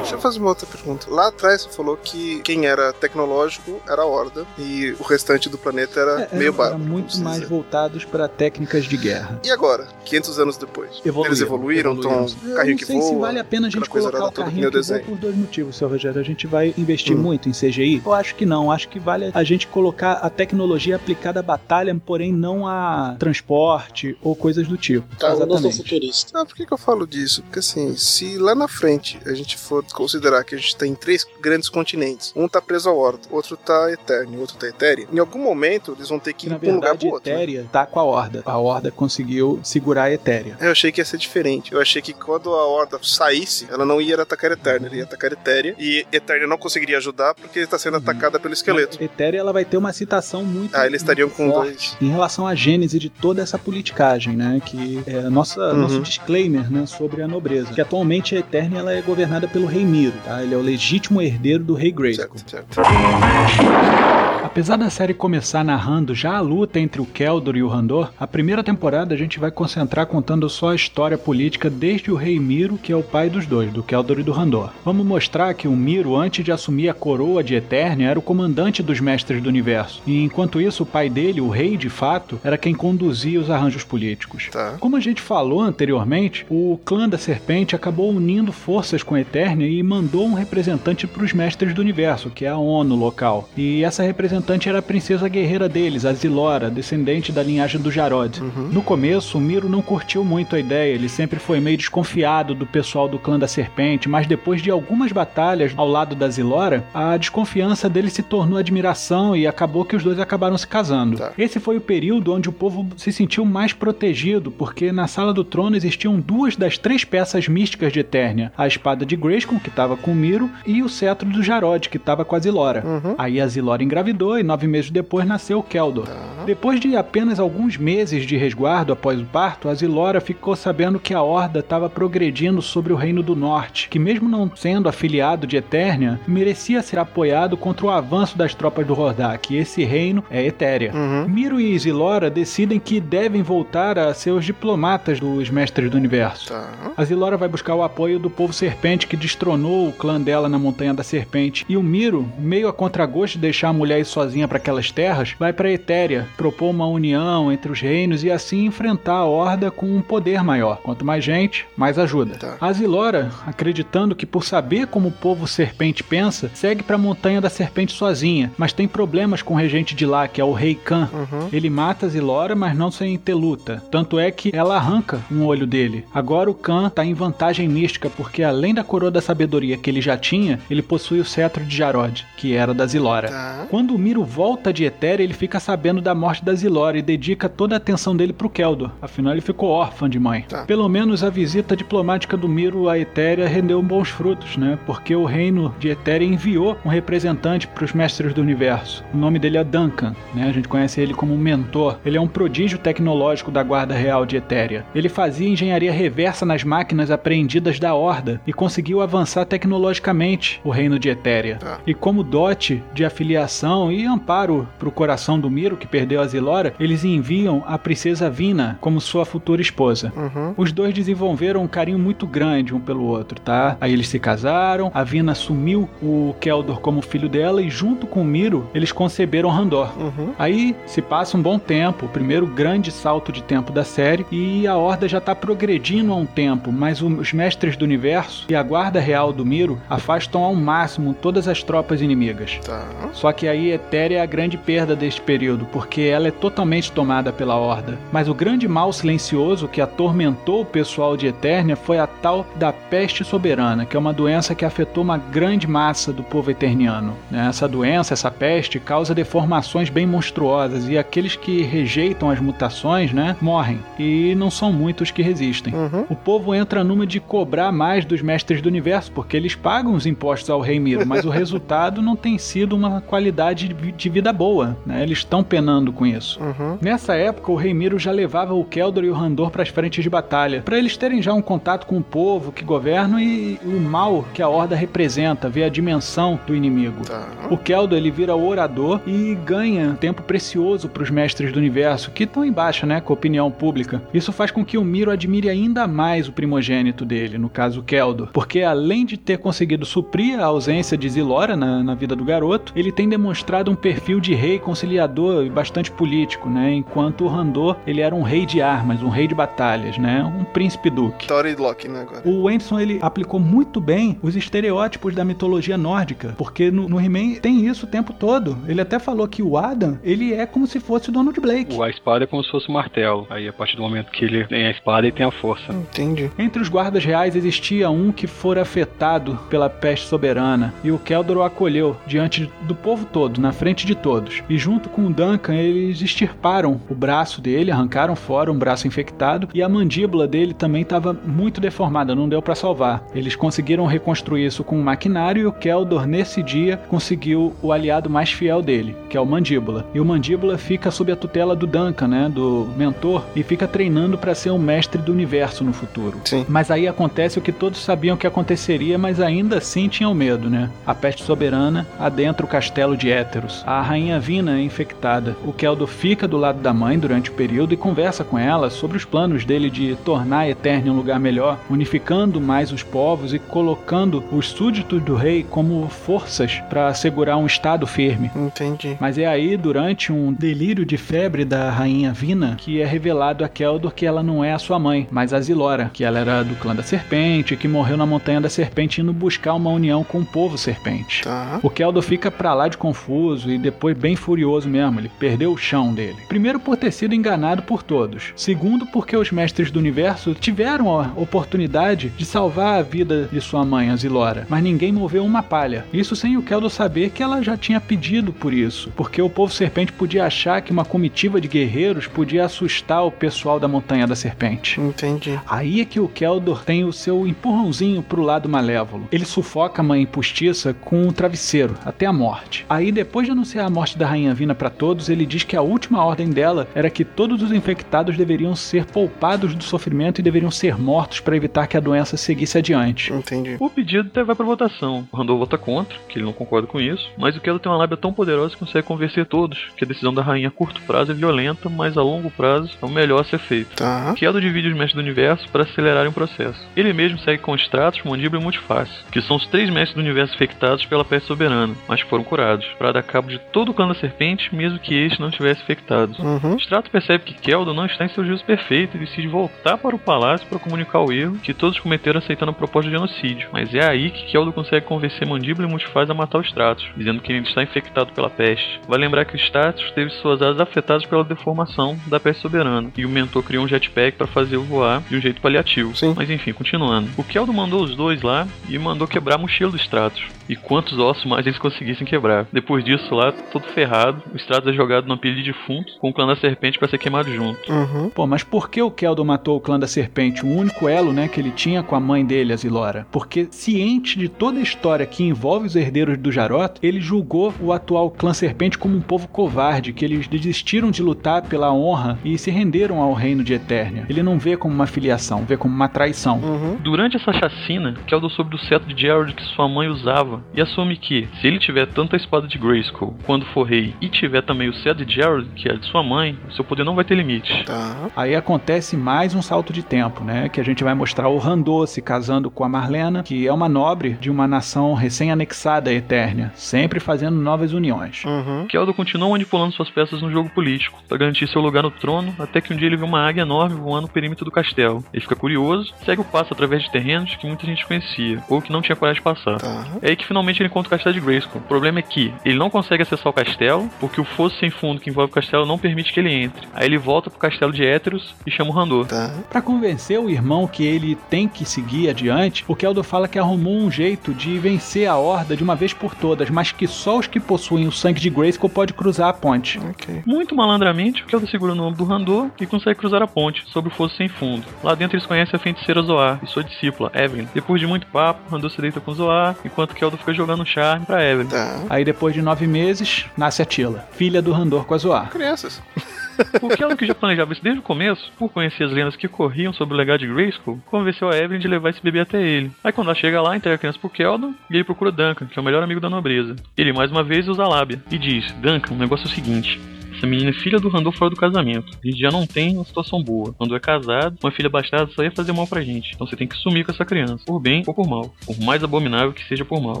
[0.00, 1.06] Deixa eu fazer uma outra pergunta.
[1.10, 5.56] Lá atrás você falou que quem era tecnológico era a Horda e o restante do
[5.58, 6.78] planeta era É, meio era bárbaro.
[6.82, 7.48] muito mais dizer.
[7.48, 9.40] voltados para técnicas de guerra.
[9.44, 11.00] E agora, 500 anos depois?
[11.04, 13.08] Eles evoluíram, estão Eu carrinho não que sei voa.
[13.10, 15.04] se vale a pena a gente colocar o carrinho que o voa desenho.
[15.04, 16.20] por dois motivos, seu Rogério.
[16.20, 17.20] A gente vai investir Hum.
[17.20, 18.02] muito em CGI?
[18.04, 18.70] Eu acho que não.
[18.72, 24.16] Acho que vale a gente colocar a tecnologia aplicada à batalha, porém não a transporte
[24.22, 25.14] ou coisas do tipo.
[25.16, 25.76] Tá, eu não sou Exatamente.
[25.76, 26.30] futurista.
[26.38, 27.42] Não, por que, que eu falo disso?
[27.42, 31.26] Porque assim, se lá na frente a gente for considerar que a gente tem três
[31.40, 35.38] grandes continentes, um tá preso ao Horda, outro tá Eterno, outro tá Etéria, em algum
[35.40, 37.30] momento eles vão ter que ir Na pra um lugar pro outro.
[37.30, 37.36] né?
[37.36, 38.42] Etéria tá com a Horda.
[38.44, 40.56] A Horda conseguiu segurar a Etéria.
[40.60, 41.72] Eu achei que ia ser diferente.
[41.72, 45.32] Eu achei que quando a Horda saísse, ela não ia atacar Eterna, ela ia atacar
[45.32, 45.74] Etéria.
[45.78, 49.02] E Eterna não conseguiria ajudar porque está sendo atacada pelo esqueleto.
[49.02, 50.76] Etéria ela vai ter uma citação muito.
[50.76, 51.96] Ah, eles estariam com forte dois.
[52.00, 54.60] Em relação à gênese de toda essa politicagem, né?
[54.64, 55.76] Que é nossa, Uhum.
[55.78, 57.72] nosso disclaimer né, sobre a nobreza.
[57.72, 60.42] Que atualmente a Eternia ela é governada pelo Rei Miro, tá?
[60.42, 62.38] Ele é o legítimo herdeiro do Rei Grayskull.
[62.46, 64.09] Certo, certo.
[64.42, 68.26] Apesar da série começar narrando já a luta entre o Keldor e o Randor, a
[68.26, 72.78] primeira temporada a gente vai concentrar contando só a história política desde o rei Miro,
[72.78, 74.70] que é o pai dos dois, do Keldor e do Randor.
[74.84, 78.82] Vamos mostrar que o Miro, antes de assumir a coroa de Eternia, era o comandante
[78.82, 82.58] dos Mestres do Universo, e enquanto isso o pai dele, o rei de fato, era
[82.58, 84.48] quem conduzia os arranjos políticos.
[84.50, 84.76] Tá.
[84.80, 89.68] Como a gente falou anteriormente, o clã da Serpente acabou unindo forças com a Eternia
[89.68, 93.48] e mandou um representante para os Mestres do Universo, que é a ONU local.
[93.56, 94.29] E essa representante
[94.68, 98.40] era a princesa guerreira deles, a Zilora, descendente da linhagem do Jarod.
[98.70, 102.66] No começo, o Miro não curtiu muito a ideia, ele sempre foi meio desconfiado do
[102.66, 107.16] pessoal do clã da Serpente, mas depois de algumas batalhas ao lado da Zilora, a
[107.16, 111.18] desconfiança dele se tornou admiração e acabou que os dois acabaram se casando.
[111.18, 111.32] Tá.
[111.36, 115.44] Esse foi o período onde o povo se sentiu mais protegido, porque na Sala do
[115.44, 119.96] Trono existiam duas das três peças místicas de Eternia: a espada de Grayskull, que estava
[119.96, 122.84] com o Miro, e o cetro do Jarod, que estava com a Zilora.
[122.84, 123.14] Uhum.
[123.18, 126.08] Aí a Zilora engravidou e nove meses depois nasceu Keldor.
[126.44, 131.14] Depois de apenas alguns meses de resguardo após o parto, a Zilora ficou sabendo que
[131.14, 135.56] a Horda estava progredindo sobre o Reino do Norte, que mesmo não sendo afiliado de
[135.56, 140.44] Eternia, merecia ser apoiado contra o avanço das tropas do Hordak, e esse reino é
[140.44, 140.92] Etéria.
[140.94, 141.28] Uhum.
[141.28, 146.48] Miro e Zilora decidem que devem voltar a ser os diplomatas dos Mestres do Universo.
[146.48, 146.70] Tá.
[146.96, 150.58] A Zilora vai buscar o apoio do povo serpente que destronou o clã dela na
[150.58, 151.64] Montanha da Serpente.
[151.68, 155.52] E o Miro, meio a contragosto de deixar a mulher sozinha para aquelas terras, vai
[155.52, 160.02] para Etéria, propor uma união entre os reinos e assim enfrentar a Horda com um
[160.02, 160.78] poder maior.
[160.82, 162.36] Quanto mais gente, mais ajuda.
[162.36, 162.56] Tá.
[162.60, 167.40] A Zilora, acreditando que por saber como o povo serpente pensa, segue para a Montanha
[167.40, 170.74] da Serpente sozinha, mas tem problemas com o regente de lá, que é o Rei
[170.74, 171.08] Khan.
[171.12, 171.48] Uhum.
[171.52, 173.82] Ele mata a Zilora, mas não sem ter luta.
[173.90, 176.04] Tanto é que ela arranca um olho dele.
[176.12, 180.00] Agora o Khan tá em vantagem mística, porque além da coroa da sabedoria que ele
[180.00, 183.28] já tinha, ele possui o cetro de Jarod, que era da Zilora.
[183.28, 183.66] Tá.
[183.70, 187.48] Quando o Miro volta de Etéria, ele fica sabendo da morte da Zilora e dedica
[187.48, 188.90] toda a atenção dele pro Keldor.
[189.00, 190.44] Afinal, ele ficou órfão de mãe.
[190.48, 190.64] Tá.
[190.64, 194.78] Pelo menos a visita diplomática do Miro a Etéria rendeu bons frutos, né?
[194.86, 199.04] Porque o reino de Etéria enviou um representante para os mestres do universo.
[199.12, 200.48] O nome dele é Duncan, né?
[200.48, 201.98] A gente conhece ele como um mentor.
[202.04, 204.84] Ele é um prodígio tecnológico da Guarda Real de Etéria.
[204.94, 210.98] Ele fazia engenharia reversa nas máquinas apreendidas da Horda e conseguiu avançar tecnologicamente o reino
[210.98, 211.56] de Etéria.
[211.56, 211.78] Tá.
[211.86, 216.26] E como dote de afiliação e amparo para o coração do Miro, que perdeu a
[216.26, 220.12] Zilora, eles enviam a princesa Vina como sua futura esposa.
[220.16, 220.54] Uhum.
[220.56, 223.76] Os dois desenvolveram um carinho muito grande um pelo outro, tá?
[223.80, 228.22] Aí eles se casaram, a Vina assumiu o Keldor como filho dela e junto com
[228.22, 229.90] o Miro eles conceberam Randor.
[229.98, 230.34] Uhum.
[230.38, 234.66] Aí se passa um bom tempo, o primeiro grande salto de tempo da série, e
[234.66, 238.62] a Horda já tá progredindo há um tempo, mas os mestres do universo e a
[238.62, 242.58] guarda real do Miro afastam ao máximo todas as tropas inimigas.
[242.64, 242.86] Tá.
[243.12, 247.32] Só que aí Etéria é a grande perda deste período, porque ela é totalmente tomada
[247.32, 247.98] pela Horda.
[248.12, 252.72] Mas o grande mal silencioso que atormentou o pessoal de Eternia foi a tal da
[252.72, 257.16] peste soberana, que é uma doença que afetou uma grande massa do povo eterniano.
[257.30, 257.46] né?
[257.48, 263.36] Essa doença, essa peste, causa deformações bem monstruosas e aqueles que rejeitam as mutações, né,
[263.40, 263.80] morrem.
[263.98, 265.74] E não são muitos que resistem.
[265.74, 266.04] Uhum.
[266.08, 270.06] O povo entra numa de cobrar mais dos mestres do universo, porque eles pagam os
[270.06, 274.08] impostos ao rei Miro, mas o resultado não tem sido uma qualidade de vi- de
[274.08, 275.02] vida boa, né?
[275.02, 276.40] Eles estão penando com isso.
[276.42, 276.78] Uhum.
[276.80, 280.02] Nessa época, o rei Miro já levava o Keldor e o Randor para as frentes
[280.02, 283.80] de batalha, para eles terem já um contato com o povo que governa e o
[283.80, 287.04] mal que a Horda representa, ver a dimensão do inimigo.
[287.06, 287.26] Tá.
[287.50, 292.10] O Keldor ele vira o orador e ganha tempo precioso para os mestres do universo,
[292.10, 294.02] que estão em baixa, né, com a opinião pública.
[294.12, 297.82] Isso faz com que o Miro admire ainda mais o primogênito dele, no caso o
[297.82, 302.24] Keldor, porque além de ter conseguido suprir a ausência de Zilora na, na vida do
[302.24, 306.72] garoto, ele tem demonstrado mostrado um perfil de rei conciliador e bastante político, né?
[306.72, 310.22] Enquanto o Randor, ele era um rei de armas, um rei de batalhas, né?
[310.22, 311.26] Um príncipe duque.
[311.26, 312.22] Tori Locke, né, agora.
[312.24, 317.40] O Anderson, ele aplicou muito bem os estereótipos da mitologia nórdica, porque no, no He-Man
[317.40, 318.56] tem isso o tempo todo.
[318.68, 321.76] Ele até falou que o Adam, ele é como se fosse o Donald Blake.
[321.82, 323.26] A espada é como se fosse um martelo.
[323.28, 325.72] Aí, a partir do momento que ele tem a espada, ele tem a força.
[325.72, 326.30] Entendi.
[326.38, 331.38] Entre os guardas reais existia um que fora afetado pela peste soberana, e o Keldor
[331.38, 334.42] o acolheu diante do povo todo, na frente de todos.
[334.48, 339.48] E junto com o Duncan, eles extirparam o braço dele, arrancaram fora um braço infectado,
[339.52, 343.02] e a mandíbula dele também estava muito deformada, não deu para salvar.
[343.14, 348.10] Eles conseguiram reconstruir isso com um maquinário e o Keldor, nesse dia, conseguiu o aliado
[348.10, 349.86] mais fiel dele, que é o Mandíbula.
[349.94, 354.18] E o Mandíbula fica sob a tutela do Duncan, né, do mentor, e fica treinando
[354.18, 356.18] para ser o mestre do universo no futuro.
[356.24, 356.44] Sim.
[356.48, 360.70] Mas aí acontece o que todos sabiam que aconteceria, mas ainda assim tinham medo, né?
[360.86, 363.62] A peste soberana adentra o castelo de Éteros.
[363.64, 365.36] A rainha Vina é infectada.
[365.44, 368.96] O Keldo fica do lado da mãe durante o período e conversa com ela sobre
[368.96, 373.38] os planos dele de tornar a Eternia um lugar melhor, unificando mais os povos e
[373.38, 378.30] colocando os súditos do rei como forças para assegurar um estado firme.
[378.34, 378.96] Entendi.
[379.00, 383.48] Mas é aí, durante um delírio de febre da rainha Vina, que é revelado a
[383.48, 386.56] Keldor que ela não é a sua mãe, mas a Zilora, que ela era do
[386.56, 390.26] clã da serpente, que morreu na montanha da serpente indo buscar uma união com o
[390.26, 391.22] povo serpente.
[391.22, 391.60] Tá.
[391.62, 395.58] O Keldor fica pra lá de confuso e depois bem furioso mesmo, ele perdeu o
[395.58, 396.16] chão dele.
[396.28, 398.32] Primeiro por ter sido enganado por todos.
[398.36, 403.64] Segundo porque os mestres do universo tiveram a oportunidade de salvar a vida de sua
[403.64, 405.84] mãe, a Zilora, mas ninguém moveu uma palha.
[405.92, 409.52] Isso sem o Keldor saber que ela já tinha pedido por isso, porque o povo
[409.52, 414.16] serpente podia achar que uma comitiva de guerreiros podia assustar o pessoal da montanha da
[414.16, 414.80] serpente.
[414.80, 415.38] Entendi.
[415.48, 419.08] Aí é que o Keldor tem o seu empurrãozinho pro lado malévolo.
[419.12, 422.64] Ele sufoca a mãe postiça com um travesseiro, até a morte.
[422.68, 425.62] Aí, depois de anunciar a morte da Rainha Vina para todos, ele diz que a
[425.62, 430.50] última ordem dela era que todos os infectados deveriam ser poupados do sofrimento e deveriam
[430.50, 433.12] ser mortos para evitar que a doença seguisse adiante.
[433.12, 433.56] Entendi.
[433.58, 435.06] O pedido até vai pra votação.
[435.12, 437.78] O Randall vota contra, que ele não concorda com isso, mas o Keldor tem uma
[437.78, 441.12] lábia tão poderosa que consegue convencer todos que a decisão da rainha a curto prazo
[441.12, 443.76] é violenta, mas a longo prazo é o melhor a ser feito.
[443.76, 444.14] Tá.
[444.16, 446.60] Keldor divide os mestres do universo para acelerarem o processo.
[446.76, 450.34] Ele mesmo segue com Stratos, Mandíbula e Multiface, que são os três mestres do universo
[450.34, 453.86] infectados pela peste soberana, mas que foram curados, para dar cabo de todo o clã
[453.86, 456.14] da serpente, mesmo que este não estivesse infectado.
[456.18, 456.56] Uhum.
[456.56, 459.98] Strato percebe que Keldor não está em seu juízo perfeito e decide voltar para o
[459.98, 463.48] palácio para comunicar o erro que todos cometeram aceitando a proposta de genocídio.
[463.52, 467.20] Mas é aí que Keldor consegue convencer Mandíbula e Multiface a matar o Stratos, dizendo
[467.20, 468.80] que ele está infectado pela peste.
[468.88, 473.04] Vai lembrar que o Stratos teve suas asas afetadas pela deformação da peste soberana, e
[473.04, 475.96] o mentor criou um jetpack para fazer o voar de um jeito paliativo.
[475.96, 476.14] Sim.
[476.16, 477.08] Mas enfim, continuando.
[477.16, 480.22] O Keldor mandou os dois lá e mandou quebrar a mochila do Stratos.
[480.48, 482.46] E quantos ossos mais eles conseguissem quebrar.
[482.52, 486.12] Depois disso, lá, todo ferrado, o Stratos é jogado numa pilha de defuntos com o
[486.12, 487.72] clã da serpente para ser queimado junto.
[487.72, 488.10] Uhum.
[488.10, 491.28] Pô, mas por que o Keldor matou o clã da serpente, o único elo, né,
[491.28, 493.06] que ele tinha com a mãe dele, a Zilora?
[493.10, 497.72] Porque ciente de toda a história que envolve os herdeiros do Jarot, ele julgou o
[497.72, 502.38] atual clã serpente como um povo covarde, que eles desistiram de lutar pela honra e
[502.38, 504.06] se renderam ao reino de Eternia.
[504.08, 506.38] Ele não vê como uma filiação, vê como uma traição.
[506.38, 506.76] Uhum.
[506.80, 510.96] Durante essa chacina, Keldor soube do cetro de Gerald que sua mãe usava e assume
[510.96, 514.68] que, se ele tiver tanto a espada de Grayskull quando for rei e tiver também
[514.68, 517.64] o cetro de Gerald, que é de sua mãe, seu poder não vai ter limite.
[517.64, 518.10] Tá.
[518.16, 520.48] Aí acontece mais um salto de tempo, né?
[520.48, 523.68] Que a gente vai mostrar o Randor se casando com a Marlena, que é uma
[523.68, 528.24] nobre de uma nação recém-anexada à Eternia, sempre fazendo novas uniões.
[528.24, 528.66] Uhum.
[528.66, 532.60] Keldor continua manipulando suas peças no jogo político, para garantir seu lugar no trono, até
[532.60, 535.04] que um dia ele vê uma águia enorme voando no perímetro do castelo.
[535.12, 538.72] Ele fica curioso, segue o passo através de terrenos que muita gente conhecia, ou que
[538.72, 539.58] não tinha coragem de passar.
[539.58, 539.86] Tá.
[540.02, 541.60] É aí que finalmente ele encontra o castelo de Grayskull.
[541.60, 545.00] O problema é que ele não consegue acessar o castelo, porque o fosso sem fundo
[545.00, 546.66] que envolve o castelo não permite que ele entre.
[546.72, 549.06] Aí ele volta pro castelo de Éteros e chama o Randor.
[549.06, 549.34] Tá.
[549.48, 553.74] Para convencer o irmão que ele tem que seguir adiante, o Keldor fala que arrumou
[553.74, 557.26] um jeito de vencer a horda de uma vez por todas, mas que só os
[557.26, 559.78] que possuem o sangue de Grayskull pode cruzar a ponte.
[559.78, 560.22] Ok.
[560.26, 563.90] Muito malandramente, o Keldor segura no ombro do Randor e consegue cruzar a ponte, sobre
[563.90, 564.64] o fosso sem fundo.
[564.82, 567.46] Lá dentro eles conhecem a feiticeira Zoar e sua discípula, Evelyn.
[567.54, 571.24] Depois de muito papo, Randor se deita com Zoar, enquanto Keldor fica jogando charme pra
[571.24, 571.48] Evelyn.
[571.48, 571.84] Tá.
[571.88, 575.30] Aí depois de nove meses, nasce a Tila, filha do Randor com a Zoar.
[575.30, 575.80] Crianças.
[576.62, 579.92] O que já planejava isso desde o começo, por conhecer as lendas que corriam sobre
[579.94, 582.72] o legado de Grayskull, convenceu a Evelyn de levar esse bebê até ele.
[582.82, 585.58] Aí quando ela chega lá, entrega a criança pro Keldor e ele procura Duncan, que
[585.58, 586.56] é o melhor amigo da nobreza.
[586.78, 589.78] Ele mais uma vez usa a lábia e diz: Duncan, o negócio é o seguinte.
[590.20, 591.96] Essa menina é filha do Randor fora do casamento.
[592.04, 593.54] A gente já não tem uma situação boa.
[593.56, 596.12] Quando é casado, uma filha bastarda só ia fazer mal pra gente.
[596.14, 597.42] Então você tem que sumir com essa criança.
[597.46, 598.30] Por bem ou por mal.
[598.44, 600.00] Por mais abominável que seja por mal.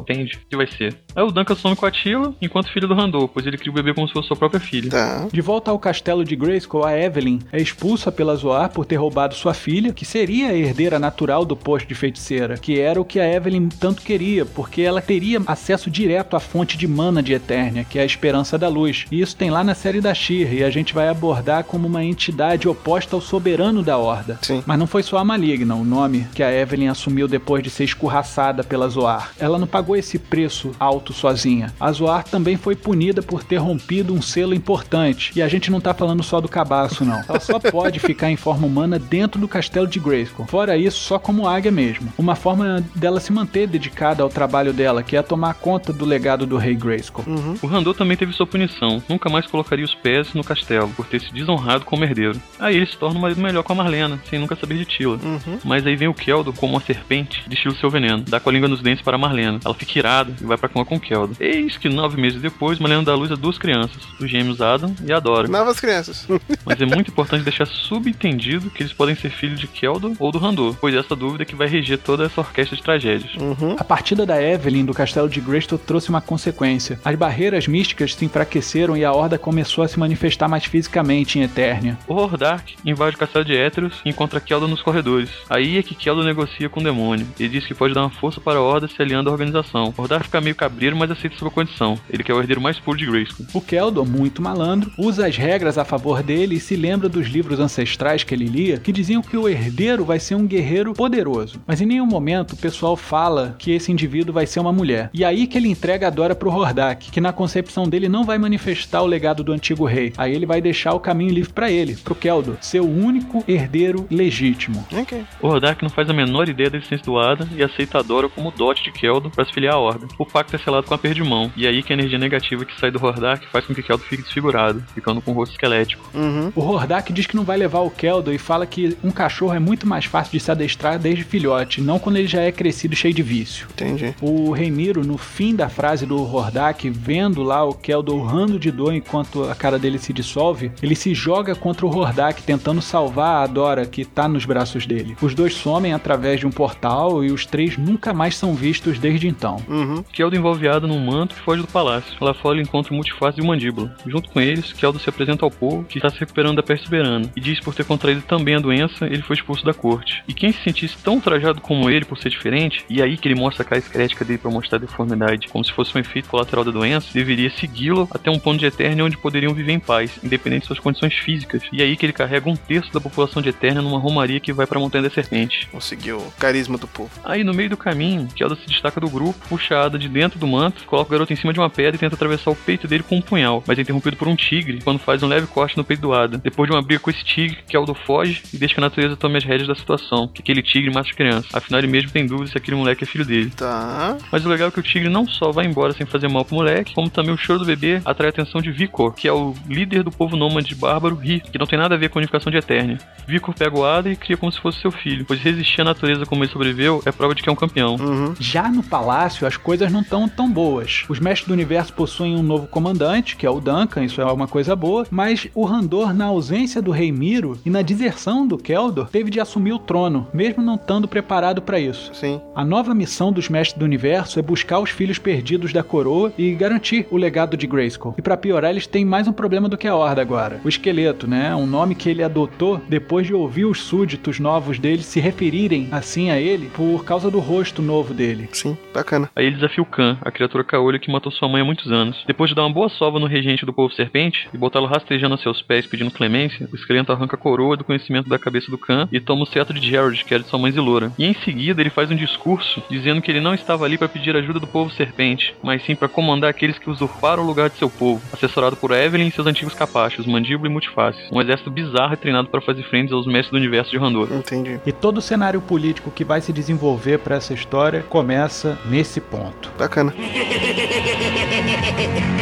[0.00, 0.34] Entende?
[0.36, 0.94] O que vai ser?
[1.16, 3.74] Aí o Duncan some com a Tila enquanto filho do Randor, pois ele cria o
[3.74, 4.90] bebê como se fosse sua própria filha.
[4.90, 5.26] Tá.
[5.32, 9.34] De volta ao castelo de Grayskull, a Evelyn é expulsa pela Zoar por ter roubado
[9.34, 13.18] sua filha, que seria a herdeira natural do posto de feiticeira, que era o que
[13.18, 17.84] a Evelyn tanto queria, porque ela teria acesso direto à fonte de mana de Eternia,
[17.84, 19.06] que é a esperança da luz.
[19.10, 20.09] E isso tem lá na série da
[20.54, 24.38] E a gente vai abordar como uma entidade oposta ao soberano da Horda.
[24.42, 24.62] Sim.
[24.66, 27.84] Mas não foi só a Maligna, o nome que a Evelyn assumiu depois de ser
[27.84, 29.32] escorraçada pela Zoar.
[29.38, 31.72] Ela não pagou esse preço alto sozinha.
[31.78, 35.32] A Zoar também foi punida por ter rompido um selo importante.
[35.34, 37.22] E a gente não tá falando só do cabaço, não.
[37.28, 40.46] Ela só pode ficar em forma humana dentro do castelo de Grayskull.
[40.46, 42.12] Fora isso, só como águia mesmo.
[42.18, 46.46] Uma forma dela se manter dedicada ao trabalho dela, que é tomar conta do legado
[46.46, 47.24] do rei Grayskull.
[47.62, 49.02] O Randor também teve sua punição.
[49.08, 52.40] Nunca mais colocaria os pés no castelo, por ter se desonrado como herdeiro.
[52.58, 55.18] Aí ele se torna um marido melhor com a Marlena, sem nunca saber de Tila.
[55.64, 58.24] Mas aí vem o Keldo como uma serpente, destila o seu veneno.
[58.26, 59.60] Dá com a língua nos dentes para a Marlena.
[59.64, 61.36] Ela fica irada e vai pra cama com o Keldo.
[61.40, 65.12] Eis que nove meses depois, Marlena dá luz a duas crianças, os gêmeos Adam e
[65.12, 65.48] Adora.
[65.48, 66.26] Novas crianças.
[66.64, 70.38] Mas é muito importante deixar subentendido que eles podem ser filhos de Keldo ou do
[70.38, 73.34] Randor, pois essa dúvida é que vai reger toda essa orquestra de tragédias.
[73.36, 73.76] Uhum.
[73.78, 77.00] A partida da Evelyn do castelo de Greystone trouxe uma consequência.
[77.04, 81.42] As barreiras místicas se enfraqueceram e a Horda começou a se manifestar mais fisicamente em
[81.42, 81.98] Eternia.
[82.06, 85.30] O Hordak invade o castelo de Éteros e encontra Keldo nos corredores.
[85.48, 87.26] Aí é que Keldo negocia com o demônio.
[87.38, 89.92] Ele diz que pode dar uma força para a Horda se aliando à organização.
[89.96, 91.98] O Hordak fica meio cabreiro, mas aceita sua condição.
[92.08, 93.46] Ele quer o herdeiro mais puro de Grayskull.
[93.52, 97.60] O Keldor, muito malandro, usa as regras a favor dele e se lembra dos livros
[97.60, 101.60] ancestrais que ele lia, que diziam que o herdeiro vai ser um guerreiro poderoso.
[101.66, 105.10] Mas em nenhum momento o pessoal fala que esse indivíduo vai ser uma mulher.
[105.12, 108.38] E aí que ele entrega a Dora pro Hordak, que na concepção dele não vai
[108.38, 110.12] manifestar o legado do antigo rei.
[110.16, 114.06] Aí ele vai deixar o caminho livre para ele, pro Keldor, ser o único herdeiro
[114.10, 114.86] legítimo.
[114.92, 115.24] Ok.
[115.40, 118.28] O Hordak não faz a menor ideia da existência do Adam e aceita a Dora
[118.28, 120.06] como dote de Keldo para se filiar à Horda.
[120.18, 122.90] O pacto é selado com a perdimão, e aí que a energia negativa que sai
[122.90, 126.08] do Hordak faz com que Keldo fique desfigurado, ficando com o rosto esquelético.
[126.14, 126.52] Uhum.
[126.54, 129.58] O Hordak diz que não vai levar o Keldor e fala que um cachorro é
[129.58, 132.96] muito mais fácil de se adestrar desde filhote, não quando ele já é crescido e
[132.96, 133.66] cheio de vício.
[133.72, 134.14] Entendi.
[134.20, 138.70] O Rei Miro, no fim da frase do Hordak, vendo lá o Keldor urrando de
[138.70, 143.44] dor enquanto a cara dele se dissolve, ele se joga contra o Hordak, tentando salvar
[143.44, 145.16] a Dora que tá nos braços dele.
[145.20, 149.28] Os dois somem através de um portal e os três nunca mais são vistos desde
[149.28, 149.58] então.
[149.68, 150.02] Uhum.
[150.12, 152.16] Keldo envolve Adam num manto que foge do palácio.
[152.20, 153.94] Lá fora ele encontra o Multiface e o Mandíbula.
[154.06, 157.30] Junto com eles, Keldo se apresenta ao povo que está se recuperando da peste soberana
[157.36, 160.24] e diz que por ter contraído também a doença, ele foi expulso da corte.
[160.26, 163.38] E quem se sentisse tão trajado como ele por ser diferente, e aí que ele
[163.38, 166.64] mostra a cara esquelética dele para mostrar a deformidade, como se fosse um efeito colateral
[166.64, 170.62] da doença, deveria segui-lo até um ponto de Eternia onde poderiam viver em paz, independente
[170.62, 171.62] de suas condições físicas.
[171.72, 174.66] E aí que ele carrega um terço da população de Eternia numa romaria que vai
[174.66, 175.68] para a Montanha da Serpente.
[175.70, 177.10] Conseguiu o carisma do povo.
[177.24, 180.38] Aí no meio do caminho, Kelda se destaca do grupo, puxa a Ada de dentro
[180.38, 182.86] do manto, coloca o garoto em cima de uma pedra e tenta atravessar o peito
[182.86, 185.76] dele com um punhal, mas é interrompido por um tigre quando faz um leve corte
[185.76, 186.38] no peito do Ada.
[186.38, 189.38] Depois de uma briga com esse tigre, Keldo foge e deixa que a natureza tome
[189.38, 191.54] as rédeas da situação, que aquele tigre mata as crianças.
[191.54, 193.50] Afinal, ele mesmo tem dúvida se aquele moleque é filho dele.
[193.50, 194.16] Tá.
[194.30, 196.56] Mas o legal é que o tigre não só vai embora sem fazer mal pro
[196.56, 199.39] moleque, como também o choro do bebê atrai a atenção de Vicor, que é o
[199.68, 202.50] líder do povo nômade bárbaro Ri, que não tem nada a ver com a unificação
[202.50, 202.98] de Eternia.
[203.26, 206.26] Vicor pega o Ada e cria como se fosse seu filho, pois resistir à natureza
[206.26, 207.96] como ele sobreviveu é prova de que é um campeão.
[207.96, 208.34] Uhum.
[208.38, 211.04] Já no palácio, as coisas não estão tão boas.
[211.08, 214.48] Os mestres do universo possuem um novo comandante, que é o Duncan, isso é uma
[214.48, 219.08] coisa boa, mas o Randor, na ausência do Rei Miro e na deserção do Keldor,
[219.08, 222.10] teve de assumir o trono, mesmo não estando preparado para isso.
[222.14, 222.40] Sim.
[222.54, 226.54] A nova missão dos mestres do universo é buscar os filhos perdidos da coroa e
[226.54, 228.14] garantir o legado de Grayskull.
[228.18, 230.60] E para piorar, eles têm mais um problema do que a Horda agora.
[230.64, 231.54] O esqueleto, né?
[231.54, 236.30] Um nome que ele adotou depois de ouvir os súditos novos dele se referirem assim
[236.30, 238.48] a ele por causa do rosto novo dele.
[238.52, 238.76] Sim.
[238.92, 239.30] Bacana.
[239.34, 242.22] Aí ele desafia o Khan, a criatura caolha que matou sua mãe há muitos anos.
[242.26, 245.38] Depois de dar uma boa sova no regente do povo serpente e botá-lo rastejando a
[245.38, 249.08] seus pés pedindo clemência, o esqueleto arranca a coroa do conhecimento da cabeça do Khan
[249.12, 251.12] e toma o cetro de Jared, que era de sua mãe Zilora.
[251.18, 254.36] E em seguida ele faz um discurso dizendo que ele não estava ali para pedir
[254.36, 257.90] ajuda do povo serpente, mas sim para comandar aqueles que usurparam o lugar de seu
[257.90, 261.18] povo, assessorado por Evelyn e seus antigos capachos, Mandíbula e Multiface.
[261.32, 264.28] Um exército bizarro e treinado para fazer frente aos mestres do universo de Randor.
[264.32, 264.80] Entendi.
[264.84, 269.70] E todo o cenário político que vai se desenvolver para essa história começa nesse ponto.
[269.78, 270.12] Bacana.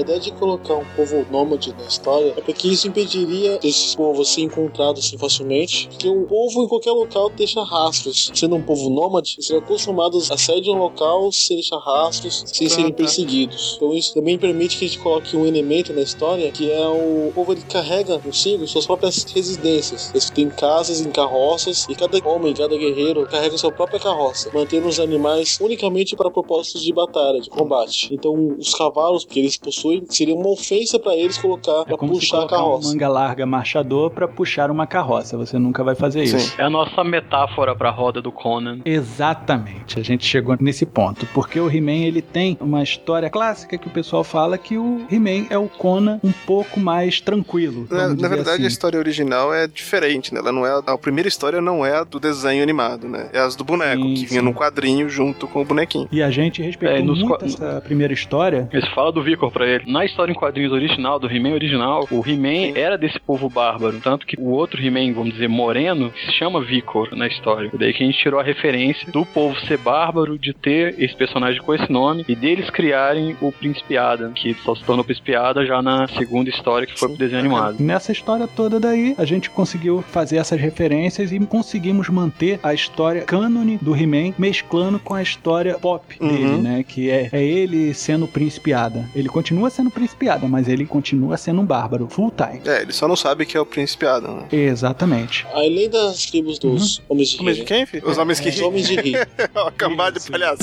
[0.00, 4.24] A ideia de colocar um povo nômade na história é porque isso impediria esse povo
[4.24, 8.30] ser encontrado assim facilmente, porque um povo em qualquer local deixa rastros.
[8.34, 12.44] Sendo um povo nômade, eles são acostumados a sair de um local sem deixar rastros,
[12.46, 12.96] sem Ah, serem tá.
[12.96, 13.74] perseguidos.
[13.76, 17.30] Então isso também permite que a gente coloque um elemento na história que é o
[17.34, 20.08] povo ele carrega consigo suas próprias residências.
[20.14, 24.88] Eles têm casas em carroças e cada homem, cada guerreiro carrega sua própria carroça, mantendo
[24.88, 28.08] os animais unicamente para propósitos de batalha, de combate.
[28.10, 32.14] Então os cavalos que eles possuem seria uma ofensa para eles colocar É para como
[32.14, 32.88] se puxar a colocar um carroça.
[32.88, 35.36] manga larga marchador pra puxar uma carroça.
[35.36, 36.38] Você nunca vai fazer isso.
[36.38, 36.52] Sim.
[36.58, 38.80] É a nossa metáfora pra roda do Conan.
[38.84, 43.86] Exatamente, a gente chegou nesse ponto, porque o He-Man ele tem uma história clássica que
[43.86, 47.86] o pessoal fala que o He-Man é o Conan um pouco mais tranquilo.
[47.90, 48.66] Na, na verdade, a assim.
[48.66, 50.40] história original é diferente, né?
[50.40, 53.28] Ela não é a, a primeira história não é a do desenho animado, né?
[53.32, 54.44] É as do boneco, Sim, que vinha sim.
[54.46, 56.08] num quadrinho junto com o bonequinho.
[56.10, 58.68] E a gente respeitou É, nos muito essa primeira história.
[58.72, 59.79] Eles falam do Vicor pra ele.
[59.86, 64.00] Na história em quadrinhos original, do He-Man original, o He-Man era desse povo bárbaro.
[64.00, 67.70] Tanto que o outro He-Man, vamos dizer, moreno, se chama Vicor na história.
[67.72, 71.60] Daí que a gente tirou a referência do povo ser bárbaro, de ter esse personagem
[71.62, 75.64] com esse nome, e deles criarem o Príncipe Adam, que só se tornou Príncipe Adam
[75.64, 77.76] já na segunda história, que foi pro desenho animado.
[77.80, 83.22] Nessa história toda daí, a gente conseguiu fazer essas referências e conseguimos manter a história
[83.22, 86.28] cânone do He-Man, mesclando com a história pop Uhum.
[86.28, 86.84] dele, né?
[86.86, 89.04] Que é, é ele sendo o Príncipe Adam.
[89.14, 92.60] Ele continua sendo Príncipe Adam, mas ele continua sendo um bárbaro, full time.
[92.66, 94.46] É, ele só não sabe que é o Príncipe Adam, né?
[94.52, 95.46] Exatamente.
[95.52, 98.08] Além das tribos dos homens de Homens de quem, filho?
[98.08, 98.66] Os homens que os riem.
[98.66, 99.18] homens de Rio.
[99.54, 100.62] Ó, cambada de palhaço.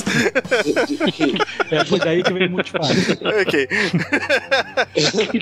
[1.70, 2.96] É, foi daí que veio o multifácil.
[3.40, 3.68] ok.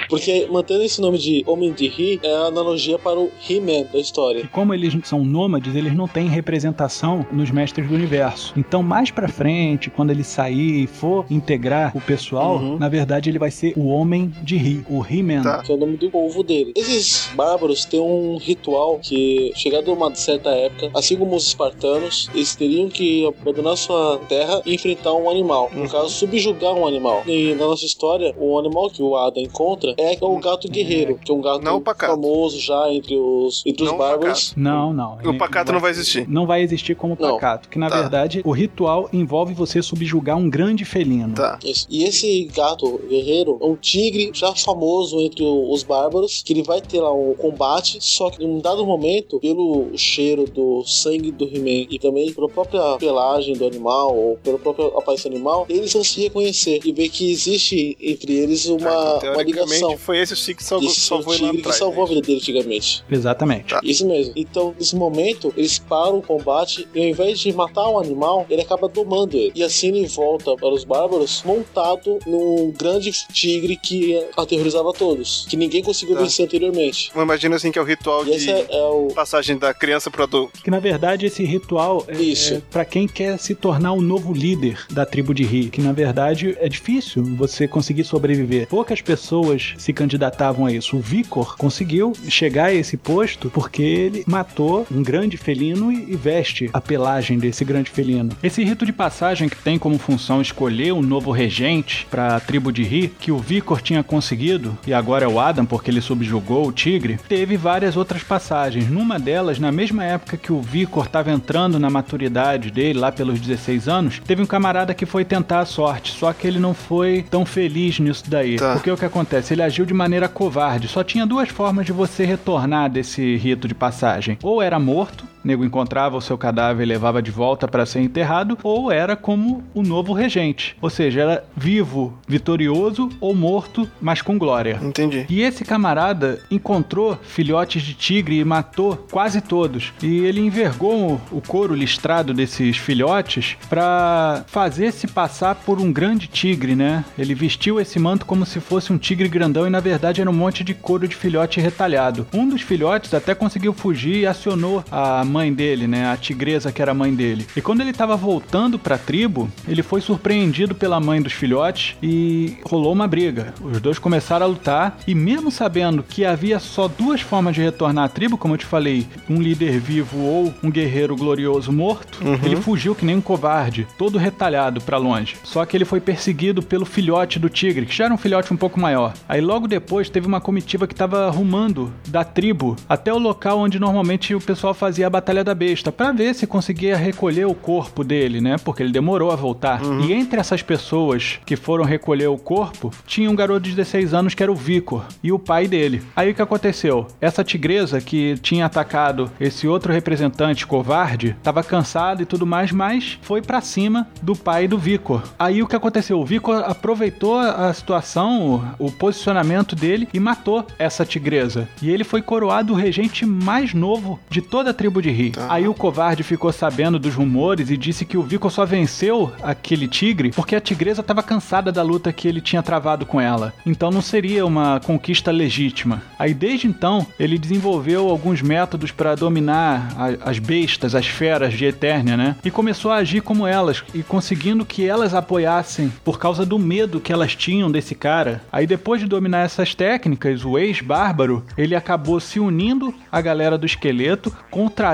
[0.08, 3.98] Porque mantendo esse nome de Homem de Ri é a analogia para o He-Man da
[3.98, 4.40] história.
[4.40, 8.52] E como eles são nômades, eles não têm representação nos mestres do universo.
[8.56, 12.78] Então, mais pra frente, quando ele sair e for integrar o pessoal, Uhum.
[12.78, 15.42] na verdade ele vai ser o Homem de Ri, o He-Man.
[15.42, 15.62] Tá.
[15.62, 16.72] Que é o nome do povo dele.
[16.76, 22.28] Esses bárbaros têm um ritual que, chegado a uma certa época, assim como os espartanos,
[22.34, 25.70] eles teriam que abandonar sua terra e enfrentar um animal.
[25.72, 25.88] No Uhum.
[25.88, 27.22] caso, subjugar um animal.
[27.26, 31.30] E na nossa história, o animal que o Adam encontra é o gato guerreiro, que
[31.30, 32.12] é um gato pacato.
[32.12, 34.54] famoso já entre os, entre os Não bárbaros.
[34.56, 35.18] Não, não.
[35.24, 36.26] O pacato não vai existir.
[36.28, 37.34] Não vai existir como Não.
[37.34, 38.00] pacato, que na Tá.
[38.00, 41.34] verdade o ritual envolve você subjugar um grande felino.
[41.34, 41.58] Tá.
[41.64, 41.86] Isso.
[41.90, 46.80] E esse gato guerreiro é um tigre já famoso entre os bárbaros, que ele vai
[46.80, 51.44] ter lá um combate, só que em um dado momento, pelo cheiro do sangue do
[51.44, 56.04] He-Man e também pela própria pelagem do animal, ou pela própria aparência animal, eles vão
[56.04, 59.96] se reconhecer e ver que existe entre eles uma, então, uma ligação.
[59.96, 61.76] foi esse o Sig que salvou, Esse o tigre que atrás.
[61.76, 63.04] salvou a vida dele antigamente.
[63.10, 63.68] Exatamente.
[63.68, 63.80] Tá.
[63.82, 64.32] Isso mesmo.
[64.36, 68.62] Então, nesse momento, eles param o combate e ao invés de matar o animal, ele
[68.62, 69.52] acaba domando ele.
[69.54, 75.56] E assim ele volta para os bárbaros montado num grande tigre que aterrorizava todos, que
[75.56, 76.22] ninguém conseguiu Tá.
[76.22, 77.10] vencer anteriormente.
[77.14, 79.08] Eu imagino assim que é o ritual E esse de é, é o.
[79.14, 80.62] passagem da criança pro adulto.
[80.62, 82.54] Que na verdade esse ritual é, Isso.
[82.54, 85.92] é para quem quer se tornar o novo líder da tribo de Ri, que na
[85.92, 88.66] verdade é difícil você conseguir sobreviver.
[88.68, 90.96] Poucas pessoas se candidatavam a isso.
[90.96, 96.16] O Vicor conseguiu chegar a esse posto porque ele matou um grande felino e, e
[96.16, 98.36] veste a pelagem desse grande felino.
[98.42, 102.72] Esse rito de passagem que tem como função escolher um novo regente para a tribo
[102.72, 106.66] de Ri, que o Vicor tinha conseguido, e agora é o Adam porque ele subjugou
[106.66, 108.88] o tigre, teve várias outras passagens.
[108.88, 113.40] Numa delas, na mesma época que o Vicor estava entrando na maturidade dele, lá pelos
[113.40, 117.24] 16 anos, teve um camarada que foi tentar a sorte, só que ele não foi
[117.30, 118.56] tão feliz nisso daí.
[118.56, 118.74] Tá.
[118.74, 119.54] Porque o que acontece?
[119.54, 120.88] Ele agiu de maneira covarde.
[120.88, 124.38] Só tinha duas formas de você retornar desse rito de passagem.
[124.42, 128.58] Ou era morto, nego encontrava o seu cadáver e levava de volta para ser enterrado,
[128.64, 130.76] ou era como o novo regente.
[130.82, 134.80] Ou seja, era vivo, vitorioso ou morto, mas com glória.
[134.82, 135.24] Entendi.
[135.30, 139.92] E esse camarada encontrou filhotes de tigre e matou quase todos.
[140.02, 146.26] E ele envergou o couro listrado desses filhotes para fazer se passar por um grande
[146.26, 147.04] tigre, né?
[147.16, 150.32] Ele vestiu esse manto como se fosse um tigre grandão e na verdade era um
[150.32, 152.26] monte de couro de filhote retalhado.
[152.34, 156.10] Um dos filhotes até conseguiu fugir e acionou a mãe dele, né?
[156.10, 157.46] A tigresa que era a mãe dele.
[157.54, 161.94] E quando ele estava voltando para a tribo, ele foi surpreendido pela mãe dos filhotes
[162.02, 163.52] e rolou uma briga.
[163.60, 168.04] Os dois começaram a lutar e mesmo sabendo que havia só duas formas de retornar
[168.04, 172.56] à tribo, como eu te falei, um líder vivo ou um guerreiro glorioso morto, ele
[172.56, 175.36] fugiu que nem um covarde, todo retalhado para longe.
[175.44, 178.56] Só que ele foi perseguido pelo filhote do tigre, que já era um filhote um
[178.56, 179.12] pouco maior.
[179.28, 183.78] Aí logo depois teve uma comitiva que estava rumando da tribo até o local onde
[183.78, 187.54] normalmente o pessoal fazia a batalha Batalha da Besta para ver se conseguia recolher o
[187.54, 188.54] corpo dele, né?
[188.64, 189.82] Porque ele demorou a voltar.
[189.82, 190.02] Uhum.
[190.02, 194.34] E entre essas pessoas que foram recolher o corpo, tinha um garoto de 16 anos
[194.34, 196.00] que era o Vicor e o pai dele.
[196.14, 197.08] Aí o que aconteceu?
[197.20, 203.18] Essa tigresa que tinha atacado esse outro representante covarde estava cansado e tudo mais, mas
[203.22, 205.24] foi para cima do pai do Vicor.
[205.36, 206.20] Aí o que aconteceu?
[206.20, 211.68] O Vicor aproveitou a situação, o posicionamento dele e matou essa tigresa.
[211.82, 215.30] E ele foi coroado o regente mais novo de toda a tribo de Ri.
[215.30, 215.46] Tá.
[215.48, 219.86] Aí o covarde ficou sabendo dos rumores e disse que o Vicor só venceu aquele
[219.86, 223.52] tigre porque a tigresa estava cansada da luta que ele tinha travado com ela.
[223.64, 226.02] Então não seria uma conquista legítima.
[226.18, 231.64] Aí desde então ele desenvolveu alguns métodos para dominar a, as bestas, as feras de
[231.64, 232.36] Eternia, né?
[232.44, 237.00] E começou a agir como elas e conseguindo que elas apoiassem por causa do medo
[237.00, 238.42] que elas tinham desse cara.
[238.50, 243.66] Aí depois de dominar essas técnicas, o ex-bárbaro, ele acabou se unindo à galera do
[243.66, 244.32] esqueleto,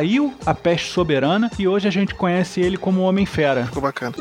[0.02, 3.66] contraiu a peste soberana e hoje a gente conhece ele como Homem-Fera.
[3.66, 4.14] Ficou bacana.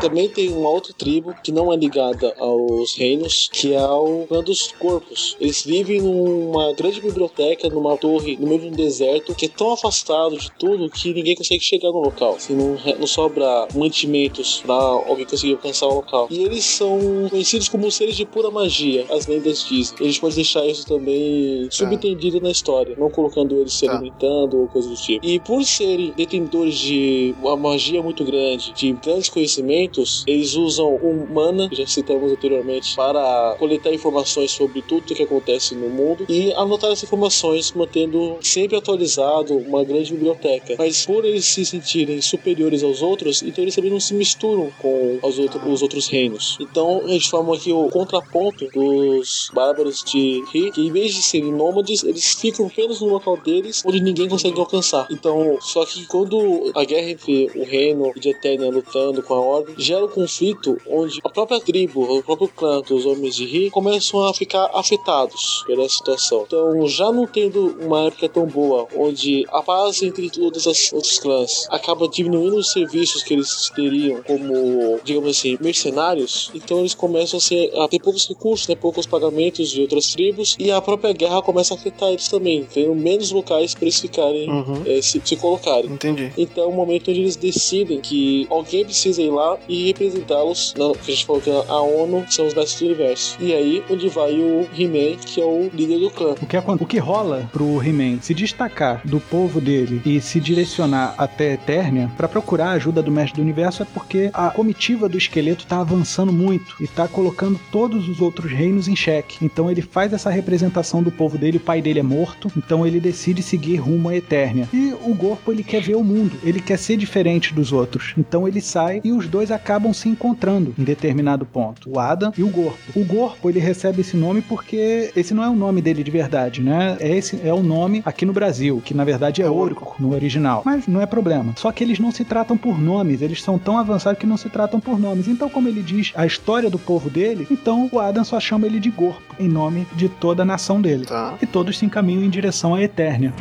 [0.00, 4.42] Também tem uma outra tribo que não é ligada aos reinos, que é o clã
[4.42, 5.36] dos corpos.
[5.40, 9.72] Eles vivem numa grande biblioteca, numa torre, no meio de um deserto, que é tão
[9.72, 12.36] afastado de tudo que ninguém consegue chegar no local.
[12.36, 16.28] Assim, não, não sobra mantimentos para alguém conseguir alcançar o local.
[16.30, 16.98] E eles são
[17.30, 19.96] conhecidos como seres de pura magia, as lendas dizem.
[20.00, 21.70] A gente pode deixar isso também tá.
[21.70, 23.92] subentendido na história, não colocando eles se tá.
[23.92, 25.24] alimentando ou coisa do tipo.
[25.24, 31.26] E por serem detentores de uma magia muito grande, de grandes conhecimentos, eles usam o
[31.32, 36.26] mana, que já citamos anteriormente, para coletar informações sobre tudo o que acontece no mundo
[36.28, 40.74] e anotar as informações, mantendo sempre atualizado uma grande biblioteca.
[40.78, 45.18] Mas por eles se sentirem superiores aos outros, então eles também não se misturam com
[45.22, 46.56] os, outro, os outros reinos.
[46.60, 51.22] Então a gente forma aqui o contraponto dos bárbaros de Ri, que em vez de
[51.22, 55.06] serem nômades, eles ficam apenas no local deles, onde ninguém consegue alcançar.
[55.10, 59.74] Então, só que quando a guerra entre o reino de Eternia lutando com a Ordem
[59.78, 64.24] gera um conflito onde a própria tribo, o próprio clã dos homens de Ri começam
[64.24, 66.44] a ficar afetados pela situação.
[66.46, 71.18] Então, já não tendo uma época tão boa, onde a paz entre todos os outros
[71.18, 77.38] clãs acaba diminuindo os serviços que eles teriam como, digamos assim, mercenários, então eles começam
[77.38, 81.12] a, ser, a ter poucos recursos, né, poucos pagamentos de outras tribos, e a própria
[81.12, 84.82] guerra começa a afetar eles também, tendo menos locais para eles ficarem, uhum.
[84.86, 85.90] é, se, se colocarem.
[85.90, 86.32] Entendi.
[86.36, 90.74] Então é o um momento onde eles decidem que alguém precisa ir lá e representá-los,
[90.74, 93.36] que a gente falou que a ONU são os mestres do universo.
[93.40, 96.34] E aí onde vai o He-Man, que é o líder do clã.
[96.40, 101.14] O que, o que rola pro He-Man se destacar do povo dele e se direcionar
[101.18, 105.18] até Eternia para procurar a ajuda do mestre do universo é porque a comitiva do
[105.18, 109.44] esqueleto tá avançando muito e tá colocando todos os outros reinos em xeque.
[109.44, 113.00] Então ele faz essa representação do povo dele, o pai dele é morto, então ele
[113.00, 114.68] decide seguir rumo à Eternia.
[114.72, 118.14] E o Gorpo ele quer ver o mundo, ele quer ser diferente dos outros.
[118.16, 122.42] Então ele sai e os dois acabam se encontrando em determinado ponto, o Adam e
[122.42, 122.78] o Gorpo.
[122.94, 126.62] O Gorpo ele recebe esse nome porque esse não é o nome dele de verdade,
[126.62, 126.96] né?
[127.00, 130.62] Esse é o nome aqui no Brasil, que na verdade é Orco no original.
[130.64, 131.52] Mas não é problema.
[131.56, 134.48] Só que eles não se tratam por nomes, eles são tão avançados que não se
[134.48, 135.28] tratam por nomes.
[135.28, 138.80] Então, como ele diz a história do povo dele, então o Adam só chama ele
[138.80, 141.06] de Gorpo, em nome de toda a nação dele.
[141.06, 141.34] Tá.
[141.40, 143.32] E todos se encaminham em direção à Eternia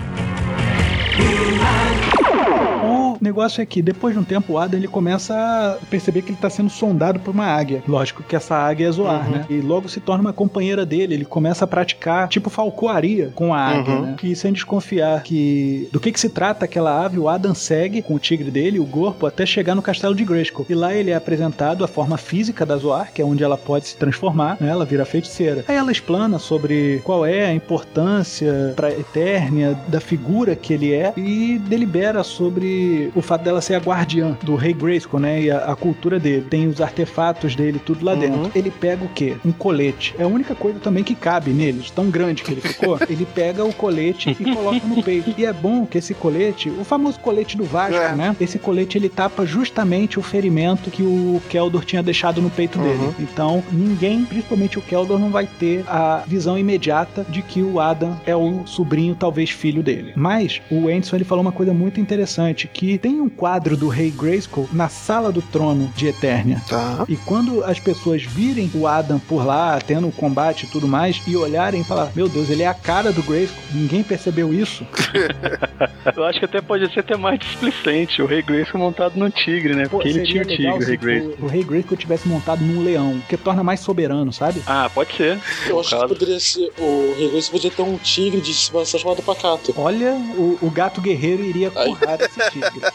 [3.25, 6.37] negócio é que depois de um tempo o Adam ele começa a perceber que ele
[6.37, 7.83] está sendo sondado por uma águia.
[7.87, 9.31] Lógico que essa águia é Zoar, uhum.
[9.31, 9.45] né?
[9.49, 11.13] E logo se torna uma companheira dele.
[11.13, 14.01] Ele começa a praticar tipo falcoaria com a águia, uhum.
[14.01, 14.15] né?
[14.23, 18.15] E sem desconfiar que do que, que se trata aquela ave, o Adam segue com
[18.15, 20.65] o tigre dele, o corpo, até chegar no castelo de Grayskull.
[20.69, 23.87] E lá ele é apresentado a forma física da Zoar, que é onde ela pode
[23.87, 24.69] se transformar, né?
[24.69, 25.63] Ela vira feiticeira.
[25.67, 31.13] Aí ela explana sobre qual é a importância para Eternia da figura que ele é
[31.17, 35.41] e delibera sobre o fato dela ser a guardiã do rei Grayskull, né?
[35.41, 36.45] E a, a cultura dele.
[36.49, 38.19] Tem os artefatos dele, tudo lá uhum.
[38.19, 38.51] dentro.
[38.53, 39.37] Ele pega o quê?
[39.45, 40.13] Um colete.
[40.19, 42.99] É a única coisa também que cabe nele, tão grande que ele ficou.
[43.09, 45.33] ele pega o colete e coloca no peito.
[45.37, 48.15] E é bom que esse colete, o famoso colete do Vasco, é.
[48.15, 48.35] né?
[48.39, 52.85] Esse colete ele tapa justamente o ferimento que o Keldor tinha deixado no peito uhum.
[52.85, 53.15] dele.
[53.19, 58.19] Então, ninguém, principalmente o Keldor, não vai ter a visão imediata de que o Adam
[58.25, 60.13] é o sobrinho, talvez filho dele.
[60.15, 64.09] Mas o Anderson ele falou uma coisa muito interessante que tem um quadro do Rei
[64.09, 66.59] Grayskull na sala do trono de Eternia.
[66.67, 67.05] Tá.
[67.07, 71.21] E quando as pessoas virem o Adam por lá, tendo o combate e tudo mais,
[71.27, 74.87] e olharem e falar, meu Deus, ele é a cara do Grayskull, ninguém percebeu isso.
[76.15, 79.75] Eu acho que até pode ser até mais displicente, o Rei Grayskull montado num tigre,
[79.75, 79.83] né?
[79.83, 81.35] Pô, Porque ele tinha o tigre, o Rei Grayskull.
[81.39, 84.63] o, o Rei Grayskull tivesse montado num leão, que torna mais soberano, sabe?
[84.65, 85.39] Ah, pode ser.
[85.67, 86.07] Eu acho que caso.
[86.07, 86.71] poderia ser.
[86.79, 89.73] O Regress podia ter um tigre de estimação chamado Pacato.
[89.77, 92.81] Olha, o, o gato guerreiro iria currar esse tigre.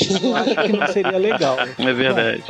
[0.22, 1.56] Eu acho que não seria legal.
[1.78, 2.42] É verdade.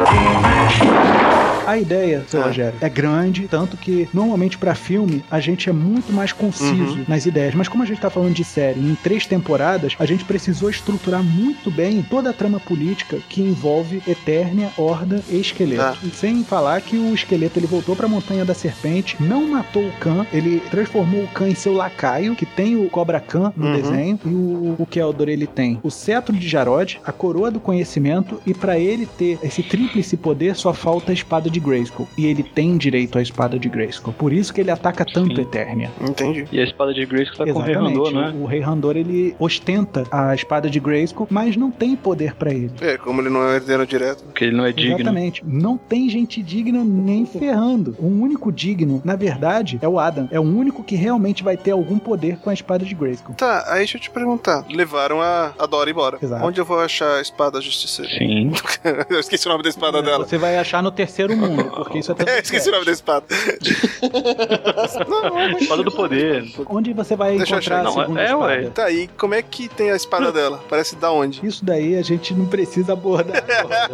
[1.67, 2.47] A ideia, seu Ah.
[2.47, 7.05] Rogério, é grande, tanto que normalmente pra filme a gente é muito mais conciso Uhum.
[7.07, 7.55] nas ideias.
[7.55, 11.23] Mas como a gente tá falando de série em três temporadas, a gente precisou estruturar
[11.23, 15.83] muito bem toda a trama política que envolve Eternia, Horda e Esqueleto.
[15.83, 16.09] Ah.
[16.15, 20.27] Sem falar que o Esqueleto ele voltou pra Montanha da Serpente, não matou o Khan,
[20.33, 23.73] ele transformou o Khan em seu lacaio, que tem o Cobra Khan no Uhum.
[23.77, 28.41] desenho, e o, o Keldor ele tem o cetro de Jarod, a coroa do conhecimento,
[28.45, 32.09] e pra ele ter esse tríplice poder só falta a espada de Grayskull.
[32.17, 34.13] E ele tem direito à espada de Grayskull.
[34.13, 35.43] Por isso que ele ataca tanto Sim.
[35.43, 35.91] Eternia.
[36.01, 36.47] Entendi.
[36.51, 38.35] E a espada de Grayskull tá com o Rei Randor, né?
[38.41, 42.73] O Rei Randor ele ostenta a espada de Grayskull, mas não tem poder pra ele.
[42.81, 44.25] É, como ele não é herdeiro direto.
[44.25, 44.97] Porque ele não é digno.
[44.97, 45.43] Exatamente.
[45.47, 47.95] Não tem gente digna nem ferrando.
[47.99, 50.29] O único digno, na verdade, é o Adam.
[50.31, 53.35] É o único que realmente vai ter algum poder com a espada de Grayskull.
[53.35, 54.65] Tá, aí deixa eu te perguntar.
[54.69, 56.19] Levaram a, a Dora embora.
[56.21, 56.45] Exato.
[56.45, 58.11] Onde eu vou achar a espada justiceira?
[58.11, 58.53] Sim.
[59.11, 60.27] eu esqueci o nome da espada dela.
[60.27, 63.27] Você vai achar no terceiro mundo, porque isso é É, esqueci o nome da espada.
[65.09, 66.45] não, é Espada do poder.
[66.69, 67.81] Onde você vai Deixa eu encontrar achar.
[67.81, 68.45] a Não, segunda é, espada?
[68.45, 68.71] ué.
[68.71, 70.61] Tá, e como é que tem a espada dela?
[70.69, 71.45] Parece da onde?
[71.47, 73.91] Isso daí a gente não precisa abordar agora,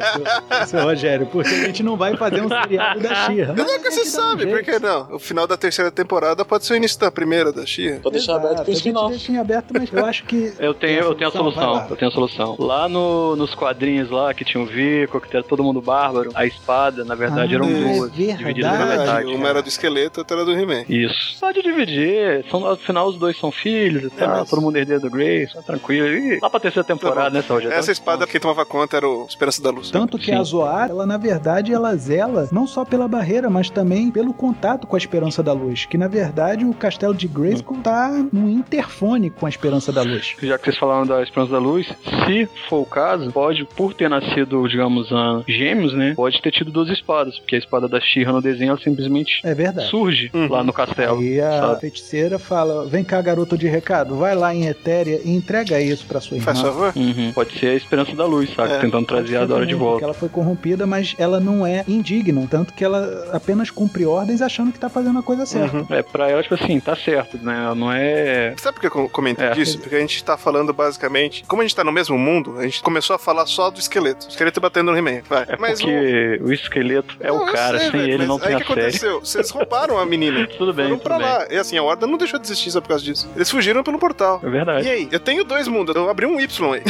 [0.59, 3.55] seu, seu Rogério, porque a gente não vai fazer um seriado da Xirra.
[3.55, 5.15] Não, que você sabe, por que não?
[5.15, 8.01] O final da terceira temporada pode ser o início da primeira da Xia.
[8.03, 9.11] Pra deixar aberto pro a gente spin-off.
[9.11, 10.53] deixa em aberto, mas eu acho que...
[10.59, 11.87] Eu tenho, eu tenho a solução, lá.
[11.89, 12.57] eu tenho a solução.
[12.59, 16.45] Lá no, nos quadrinhos lá, que tinha o Vico, que era todo mundo bárbaro, a
[16.47, 18.39] espada, na verdade, Ah, eram é duas, verdade.
[18.39, 19.35] divididas na metade.
[19.35, 20.85] Uma era do esqueleto, outra era do He-Man.
[20.89, 21.39] Isso.
[21.41, 22.45] Pode dividir.
[22.51, 24.29] São, afinal, os dois são filhos e tal.
[24.29, 25.53] mas- Todo mundo herdeiro do Grace.
[25.55, 26.07] Tá tranquilo.
[26.09, 27.67] E lá pra terceira temporada, né, Saúde?
[27.69, 29.91] Essa espada, quem tomava conta era o Esperança da Luz.
[29.91, 30.35] Tanto que Sim.
[30.35, 34.87] a Zoar, ela na verdade, ela zela não só pela barreira, mas também pelo contato
[34.87, 35.85] com a Esperança da Luz.
[35.87, 40.35] Que na verdade o castelo de Grayskull tá no interfone com a Esperança da Luz.
[40.43, 41.87] Já que vocês falaram da Esperança da Luz,
[42.27, 45.09] se for o caso, pode, por ter nascido, digamos,
[45.47, 46.13] gêmeos, né?
[46.15, 49.55] Pode ter tido duas espadas, porque a espada da Shira no desenho, ela simplesmente É
[49.55, 49.89] verdade.
[49.89, 50.49] surge Uhum.
[50.49, 51.19] lá no castelo.
[51.21, 51.81] Aí a sabe?
[51.81, 56.21] feiticeira fala: Vem cá, garoto de recado, vai lá em Etéria e entrega isso pra
[56.21, 56.45] sua irmã.
[56.47, 56.93] Faz favor?
[56.97, 57.33] Uhum.
[57.33, 58.73] Pode ser a Esperança da Luz, sabe?
[58.73, 60.05] É, Tentando trazer a Dora de volta.
[60.05, 62.47] ela foi corrompida, mas ela não é indigna.
[62.51, 65.77] Tanto que ela apenas cumpre ordens achando que tá fazendo a coisa certa.
[65.77, 65.87] Uhum.
[65.91, 67.65] É, pra ela, tipo assim, tá certo, né?
[67.67, 68.55] Ela não é.
[68.59, 69.51] Sabe por que eu comentei É.
[69.53, 69.79] disso?
[69.79, 71.45] Porque a gente tá falando basicamente.
[71.47, 74.27] Como a gente tá no mesmo mundo, a gente começou a falar só do esqueleto.
[74.27, 75.23] O esqueleto batendo no He-Man.
[75.29, 75.45] Vai.
[75.49, 76.53] É Mas porque o...
[76.53, 78.67] esqueleto é Não, o cara, sei, sem velho, ele não aí tem o que a
[78.69, 78.81] série.
[78.85, 79.21] aconteceu?
[79.21, 80.47] Vocês roubaram a menina.
[80.57, 81.27] Tudo bem, Foram tudo pra bem.
[81.27, 81.47] lá.
[81.51, 83.29] E assim, a Horda não deixou de existir só por causa disso.
[83.35, 84.41] Eles fugiram pelo portal.
[84.45, 84.87] É verdade.
[84.87, 85.09] E aí?
[85.11, 85.95] Eu tenho dois mundos.
[85.97, 86.83] Eu abri um Y aí.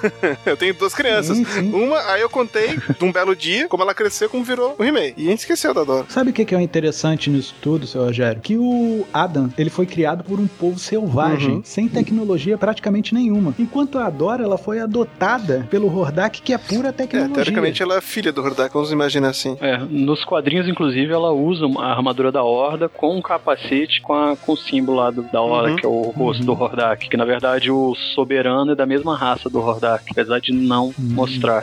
[0.46, 1.36] eu tenho duas crianças.
[1.36, 1.72] Sim, sim.
[1.72, 5.12] Uma, aí eu contei de um belo dia como ela cresceu, como virou o He-Man.
[5.16, 6.06] E a gente esqueceu da Dora.
[6.08, 8.40] Sabe o que que é interessante nisso tudo, seu Rogério?
[8.40, 11.62] Que o Adam, ele foi criado por um povo selvagem, Uhum.
[11.64, 13.54] sem tecnologia praticamente nenhuma.
[13.58, 17.34] Enquanto a Dora, ela foi adotada pelo Hordak, que é pura É, tecnologia.
[17.34, 19.56] teoricamente ela é filha do Hordak, vamos imaginar assim.
[19.60, 24.36] É, nos quadrinhos, inclusive, ela usa a armadura da Horda com um capacete com, a-
[24.36, 25.76] com o símbolo lá do- da Horda, Uhum.
[25.76, 27.08] que é o rosto do Hordak.
[27.08, 31.62] Que na verdade o soberano é da mesma raça do Hordak, apesar de não mostrar.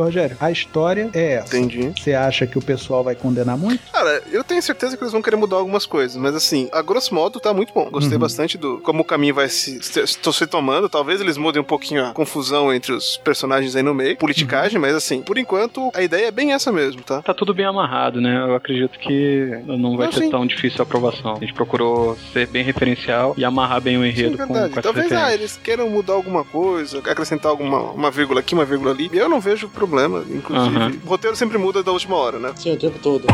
[0.00, 1.56] Rogério, a história é essa.
[1.56, 1.92] Entendi.
[1.98, 3.80] Você acha que o pessoal vai condenar muito?
[3.92, 7.14] Cara, eu tenho certeza que eles vão querer mudar algumas coisas, mas assim, a grosso
[7.14, 7.88] modo tá muito bom.
[7.90, 8.20] Gostei Uhum.
[8.20, 10.88] bastante do como o caminho vai se, se, se tomando.
[10.88, 14.94] Talvez eles mudem um pouquinho a confusão entre os personagens aí no meio, politicagem, mas
[14.94, 17.22] assim, por enquanto a ideia é bem essa mesmo, tá?
[17.22, 18.36] Tá tudo bem amarrado, né?
[18.48, 20.30] Eu acredito que não vai Não, ser sim.
[20.30, 21.36] tão difícil a aprovação.
[21.36, 24.72] A gente procurou ser bem referencial e amarrar bem o Sim, enredo com, verdade.
[24.72, 28.64] com essa Talvez ah, eles queiram mudar alguma coisa, acrescentar alguma uma vírgula aqui, uma
[28.64, 29.10] vírgula ali.
[29.12, 29.85] E eu não vejo problema,
[30.30, 30.76] inclusive.
[30.76, 30.92] Aham.
[31.04, 32.52] O roteiro sempre muda da última hora, né?
[32.56, 33.26] Sim, o tempo todo.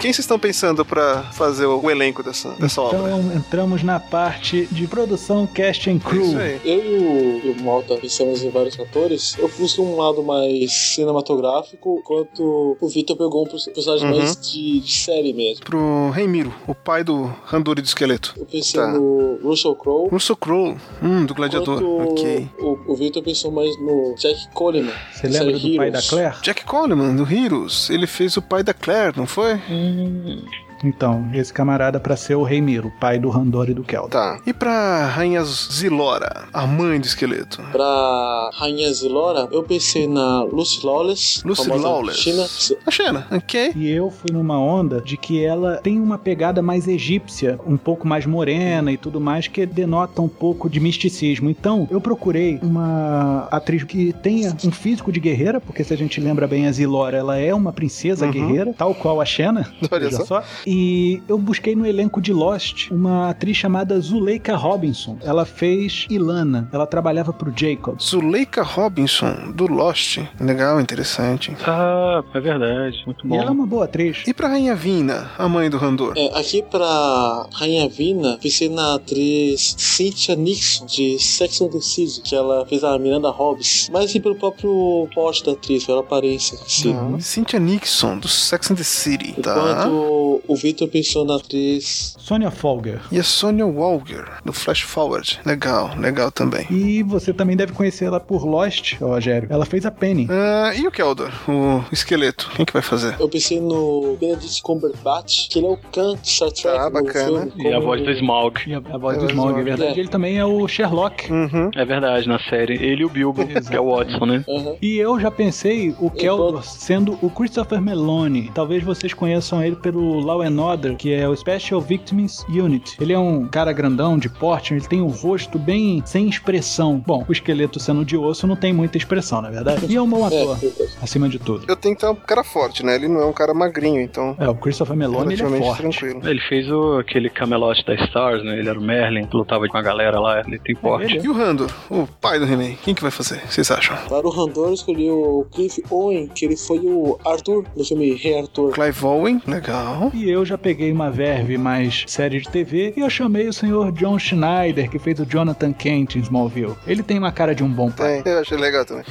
[0.00, 2.98] Quem vocês estão pensando pra fazer o, elenco dessa, dessa obra?
[2.98, 6.22] Então entramos na parte de produção, cast and É crew.
[6.24, 6.60] Isso aí.
[6.64, 9.36] Eu e o, e o Malta pensamos em vários atores.
[9.38, 14.16] Eu fui um lado mais cinematográfico, enquanto o Victor pegou um perso- personagem Uhum.
[14.18, 15.64] mais de, de série mesmo.
[15.64, 18.34] Pro Reimiro, o pai do Randori do esqueleto.
[18.36, 18.86] Eu pensei Tá.
[18.92, 20.08] no Russell Crowe.
[20.10, 21.82] Russell Crowe, hum, do gladiador.
[21.82, 22.48] enquanto Ok.
[22.60, 24.92] O, o Victor pensou mais no Jack Coleman.
[25.12, 26.02] Você da lembra do pai da.
[26.02, 26.36] Claire?
[26.42, 29.54] Jack Coleman, do Heroes, ele fez o pai da Claire, não foi?
[29.70, 30.42] Hum,
[30.84, 34.08] Então, esse camarada pra ser o Rei Miro, pai do Randor e do Kel.
[34.08, 34.38] Tá.
[34.46, 37.62] E pra Rainha Zilora, a mãe do esqueleto?
[37.72, 41.42] Pra Rainha Zilora, eu pensei na Lucy Lawless.
[41.46, 42.20] Lucy famosa Lawless.
[42.20, 42.46] China.
[42.86, 43.72] A Xena, ok.
[43.76, 48.06] E eu fui numa onda de que ela tem uma pegada mais egípcia, um pouco
[48.06, 51.50] mais morena e tudo mais, que denota um pouco de misticismo.
[51.50, 56.20] Então, eu procurei uma atriz que tenha um físico de guerreira, porque se a gente
[56.20, 58.32] lembra bem, a Zilora, ela é uma princesa Uhum.
[58.32, 59.68] guerreira, tal qual a Xena.
[59.90, 60.42] Olha só.
[60.70, 65.16] E eu busquei no elenco de Lost uma atriz chamada Zuleika Robinson.
[65.22, 67.98] Ela fez Ilana, ela trabalhava pro Jacob.
[67.98, 70.18] Zuleika Robinson, do Lost.
[70.38, 71.56] Legal, interessante.
[71.66, 73.02] Ah, é verdade.
[73.06, 73.36] Muito E bom.
[73.36, 74.24] ela é uma boa atriz.
[74.26, 76.12] E pra Rainha Vina, a mãe do Randor?
[76.18, 82.20] É, aqui pra Rainha Vina, pensei na atriz Cynthia Nixon, de Sex and the City,
[82.20, 83.88] que ela fez a Miranda Hobbs.
[83.90, 86.56] Mas sim pelo próprio porte da atriz, pela aparência.
[86.56, 86.92] em si.
[86.92, 87.20] Tá.
[87.20, 89.32] Cynthia Nixon, do Sex and the City.
[89.40, 89.52] Tá.
[89.56, 93.00] Enquanto o Victor pensou na atriz Sonia Folger.
[93.10, 95.40] E a Sonia Walger, do Flash Forward.
[95.44, 96.66] Legal, legal também.
[96.70, 99.48] E você também deve conhecer ela por Lost, Rogério.
[99.50, 100.26] Ela fez a Penny.
[100.30, 102.50] Ah, e o Keldor, o esqueleto?
[102.54, 103.16] Quem que vai fazer?
[103.18, 107.46] Eu pensei no Benedict Cumberbatch, que ele é o Khan de Star Trek Ah, bacana.
[107.50, 107.52] filme.
[107.70, 108.60] E a voz do Smaug.
[108.66, 109.96] E a, a voz É, do Smaug, é verdade.
[109.96, 110.00] É.
[110.00, 111.30] Ele também é o Sherlock.
[111.32, 111.70] Uhum.
[111.74, 112.74] É verdade, na série.
[112.74, 114.44] Ele e o Bilbo, que é o Watson, né?
[114.48, 114.76] Aham.
[114.82, 118.50] E eu já pensei o Keldor Enquanto- sendo o Christopher Meloni.
[118.54, 122.96] Talvez vocês conheçam ele pelo Law and Order, que é o Special Victims Unit.
[123.00, 127.02] Ele é um cara grandão, de porte, ele tem o rosto bem sem expressão.
[127.06, 129.86] Bom, o esqueleto sendo de osso não tem muita expressão, na é verdade?
[129.88, 130.90] E é um bom É, ator, verdade.
[131.02, 131.64] acima de tudo.
[131.68, 132.94] Eu tenho que ter um cara forte, né?
[132.94, 134.36] Ele não é um cara magrinho, então.
[134.38, 135.82] É, o Christopher Meloni, ele é forte.
[135.82, 136.28] tranquilo.
[136.28, 138.58] Ele fez o, aquele Camelot da Stars, né?
[138.58, 140.40] Ele era o Merlin, que lutava com a galera lá.
[140.40, 141.16] Ele tem porte.
[141.16, 141.24] ele.
[141.26, 143.40] E o Randor, o pai do He-Man, quem que vai fazer?
[143.48, 143.96] Vocês acham?
[144.08, 148.14] Para o Randor, eu escolhi o Cliff Owen, que ele foi o Arthur no filme
[148.14, 148.72] Rei Arthur.
[148.72, 150.10] Clive Owen, legal.
[150.14, 153.92] E eu já peguei uma verve mais série de TV e eu chamei o senhor
[153.92, 156.76] John Schneider, que fez o Jonathan Kent em Smallville.
[156.86, 158.22] Ele tem uma cara de um bom pai.
[158.22, 159.04] Tem, eu achei legal também.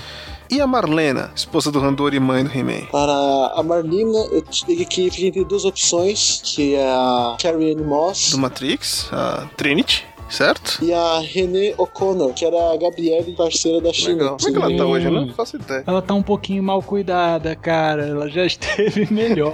[0.50, 2.86] E a Marlena, esposa do Randor e mãe do He-Man?
[2.90, 3.12] Para
[3.54, 8.32] a Marlina, eu tive que fiquei entre duas opções, que é a Carrie Ann Moss
[8.32, 10.80] Do Matrix, a Trinity, certo?
[10.84, 14.14] e a Renée O'Connor, que era a Gabriele, parceira da China.
[14.18, 14.38] Legal.
[14.38, 15.06] Como é que ela tá hoje?
[15.06, 15.84] Eu não faço ideia.
[15.86, 18.06] Ela tá um pouquinho mal cuidada, cara.
[18.08, 19.54] Ela já esteve melhor.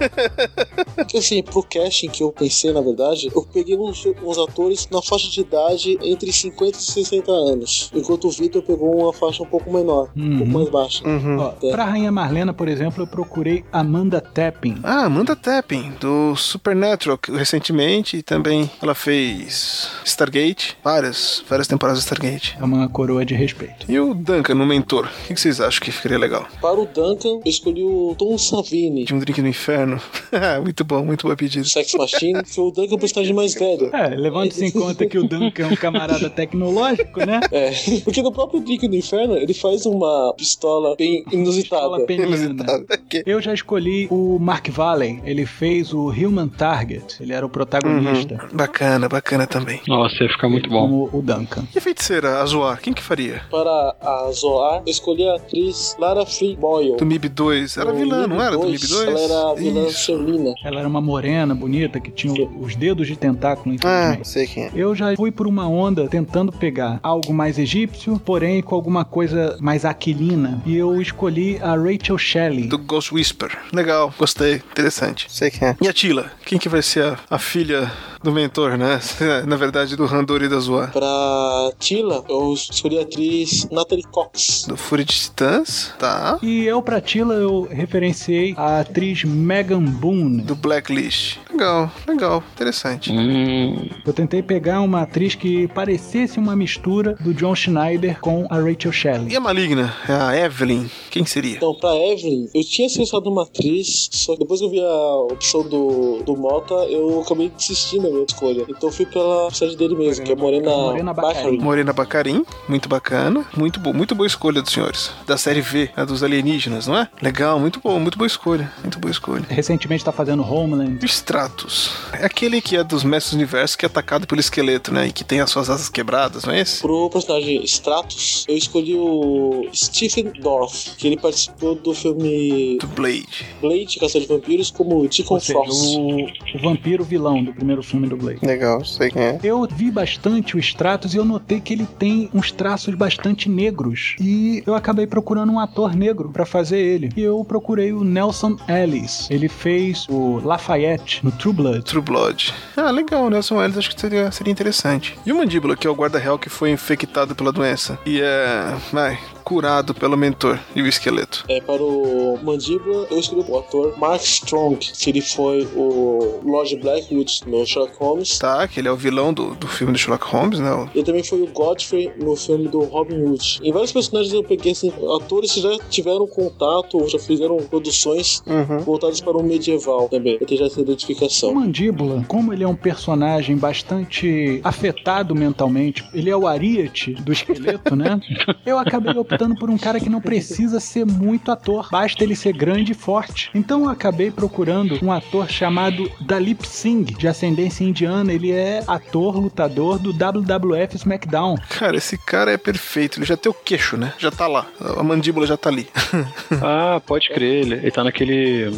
[0.96, 5.02] Porque assim, pro casting que eu pensei, na verdade, eu peguei uns, uns atores na
[5.02, 7.90] faixa de idade entre 50 e 60 anos.
[7.94, 10.50] Enquanto o Victor pegou uma faixa um pouco menor, um pouco Uhum.
[10.60, 11.08] mais baixa.
[11.08, 11.38] Uhum.
[11.40, 14.80] Ó, pra Rainha Marlena, por exemplo, eu procurei Amanda Tapping.
[14.84, 22.06] Ah, Amanda Tapping, do Supernatural, recentemente e também ela fez Stargate, várias, várias temporadas de
[22.06, 22.56] Stargate.
[22.60, 23.90] É uma coroa de respeito.
[23.90, 26.48] E o Duncan, no Mentor, o que vocês acham que ficaria legal?
[26.62, 30.00] Para o Duncan, eu escolhi o Tom Savini, De um drink no inferno.
[30.64, 31.68] muito bom, muito bom pedido.
[31.68, 33.90] Sex Machine, foi o Duncan personagem mais velho.
[33.94, 37.40] É, levando-se em conta que o Duncan é um camarada tecnológico, né?
[37.52, 37.72] É,
[38.04, 42.06] porque no próprio Drink do Inferno ele faz uma pistola bem inusitada.
[42.12, 42.86] Inusitado.
[42.90, 43.24] Ok.
[43.26, 45.22] Eu já escolhi o Mark Valley.
[45.26, 47.22] Ele fez o Human Target.
[47.22, 48.36] Ele era o protagonista.
[48.36, 48.58] Uhum.
[48.58, 49.82] Bacana, bacana também.
[49.88, 50.82] Nossa, ia ficar muito bom.
[50.82, 51.64] Como o Duncan.
[51.74, 53.42] E a feiticeira, a Zoar, quem que faria?
[53.52, 56.98] Para a Zoar, eu escolhi a atriz Lara Free Boyle.
[56.98, 57.78] Do MIB 2.
[57.78, 58.52] Era vilã, não era?
[58.52, 59.08] Do 2, MIB 2?
[59.08, 59.90] Ela era a vilã.
[59.90, 60.54] Serlina.
[60.64, 64.28] Ela era uma morena, bonita, que tinha os dedos de tentáculo, Ah, infelizmente.
[64.28, 64.72] sei quem é.
[64.76, 69.58] Eu já fui por uma onda tentando pegar algo mais egípcio, porém com alguma coisa
[69.60, 70.62] mais aquilina.
[70.66, 72.68] E eu escolhi a Rachel Shelley.
[72.68, 73.58] Do Ghost Whisper.
[73.72, 75.28] Legal, gostei, interessante.
[75.30, 75.76] Sei quem é.
[75.82, 76.32] E a Tila?
[76.46, 77.92] Quem que vai ser a, a filha
[78.24, 79.00] do mentor, né?
[79.46, 80.92] Na verdade, do Randor e da Zoar.
[80.92, 84.66] Pra Tila, eu escolhi a atriz Natalie Cox.
[84.68, 86.40] Do Fúria de Titãs, tá.
[86.42, 90.42] E eu, pra Tila, eu referenciei a atriz Megan Boone.
[90.44, 91.38] Do Blacklist.
[91.52, 93.12] Legal, legal, interessante.
[93.12, 98.56] Hum, Eu tentei pegar uma atriz que parecesse uma mistura do John Schneider com a
[98.56, 99.36] Rachel E Shelley.
[99.36, 99.94] a maligna?
[100.08, 100.88] É a Evelyn.
[101.12, 101.58] Quem seria?
[101.58, 105.16] Então, pra Evelyn, eu tinha selecionado uma atriz, só que depois que eu vi a
[105.34, 108.66] opção do, do Mota, eu acabei desistindo minha escolha.
[108.70, 111.14] Então eu fui pela cidade dele mesmo, que é Morena, Morena.
[111.14, 111.58] Baccarin.
[111.58, 113.46] Morena Bacarim, muito bacana.
[113.56, 115.12] Muito bom, muito boa escolha dos senhores.
[115.26, 117.08] Da série V, a dos alienígenas, não é?
[117.22, 118.72] Legal, muito bom, muito boa escolha.
[118.82, 119.46] Muito boa escolha.
[119.50, 121.04] Recentemente tá fazendo Homeland.
[121.06, 121.92] Stratos.
[122.14, 125.08] É aquele que é dos Mestres do Universo que é atacado pelo esqueleto, né?
[125.08, 126.82] E que tem as suas asas quebradas, não é esse?
[126.82, 133.46] Pro personagem Stratos, eu escolhi o Stephen Dorff, que ele participou do filme Do Blade.
[133.62, 135.98] Blade, Caçador de Vampiros, como Deacon seja, Frost.
[135.98, 136.26] o,
[136.58, 138.40] o vampiro vilão do primeiro filme do Blade.
[138.44, 139.40] Legal, sei quem é.
[139.44, 144.16] Eu vi bastante o Stratos e eu notei que ele tem uns traços bastante negros.
[144.20, 147.10] E eu acabei procurando um ator negro pra fazer ele.
[147.16, 149.28] E eu procurei o Nelson Ellis.
[149.30, 151.82] Ele fez o Lafayette no True Blood.
[151.84, 152.54] True Blood.
[152.76, 155.18] Ah, legal, Nelson Ellis acho que seria, seria interessante.
[155.26, 157.98] E o Mandíbula, que é o guarda real que foi infectado pela doença.
[158.06, 158.76] E é.
[158.92, 161.44] Vai, curado pelo mentor e o esqueleto.
[161.48, 166.76] É, para o Mandíbula, eu escolhi o ator Mark Strong, que ele foi o Lord
[166.78, 168.40] Blackwood no Sherlock Holmes.
[168.40, 170.72] Tá, que ele é o vilão do, do filme do Sherlock Holmes, né?
[170.74, 173.60] O- Ele também foi o Godfrey no filme do Robin Hood.
[173.64, 174.92] Em vários personagens eu peguei assim,
[175.22, 178.80] atores que já tiveram contato ou já fizeram produções Uhum.
[178.80, 180.38] voltadas para o medieval também.
[180.40, 181.54] Eu tenho já essa O identificação.
[181.54, 187.96] Mandíbula, como ele é um personagem bastante afetado mentalmente, ele é o Ariete do esqueleto,
[187.96, 188.20] né?
[188.66, 192.54] Eu acabei optando por um cara que não precisa ser muito ator, basta ele ser
[192.54, 193.50] grande e forte.
[193.54, 198.32] Então eu acabei procurando um ator chamado Dalip Singh, de ascendência indiana.
[198.34, 201.56] Ele é ator, lutador do WWF SmackDown.
[201.70, 203.20] Cara, esse cara é perfeito.
[203.20, 204.14] Ele já tem o queixo, né?
[204.18, 204.66] Já tá lá.
[204.98, 205.88] A mandíbula já tá ali.
[206.62, 208.72] Ah, pode crer, ele, ele tá naquele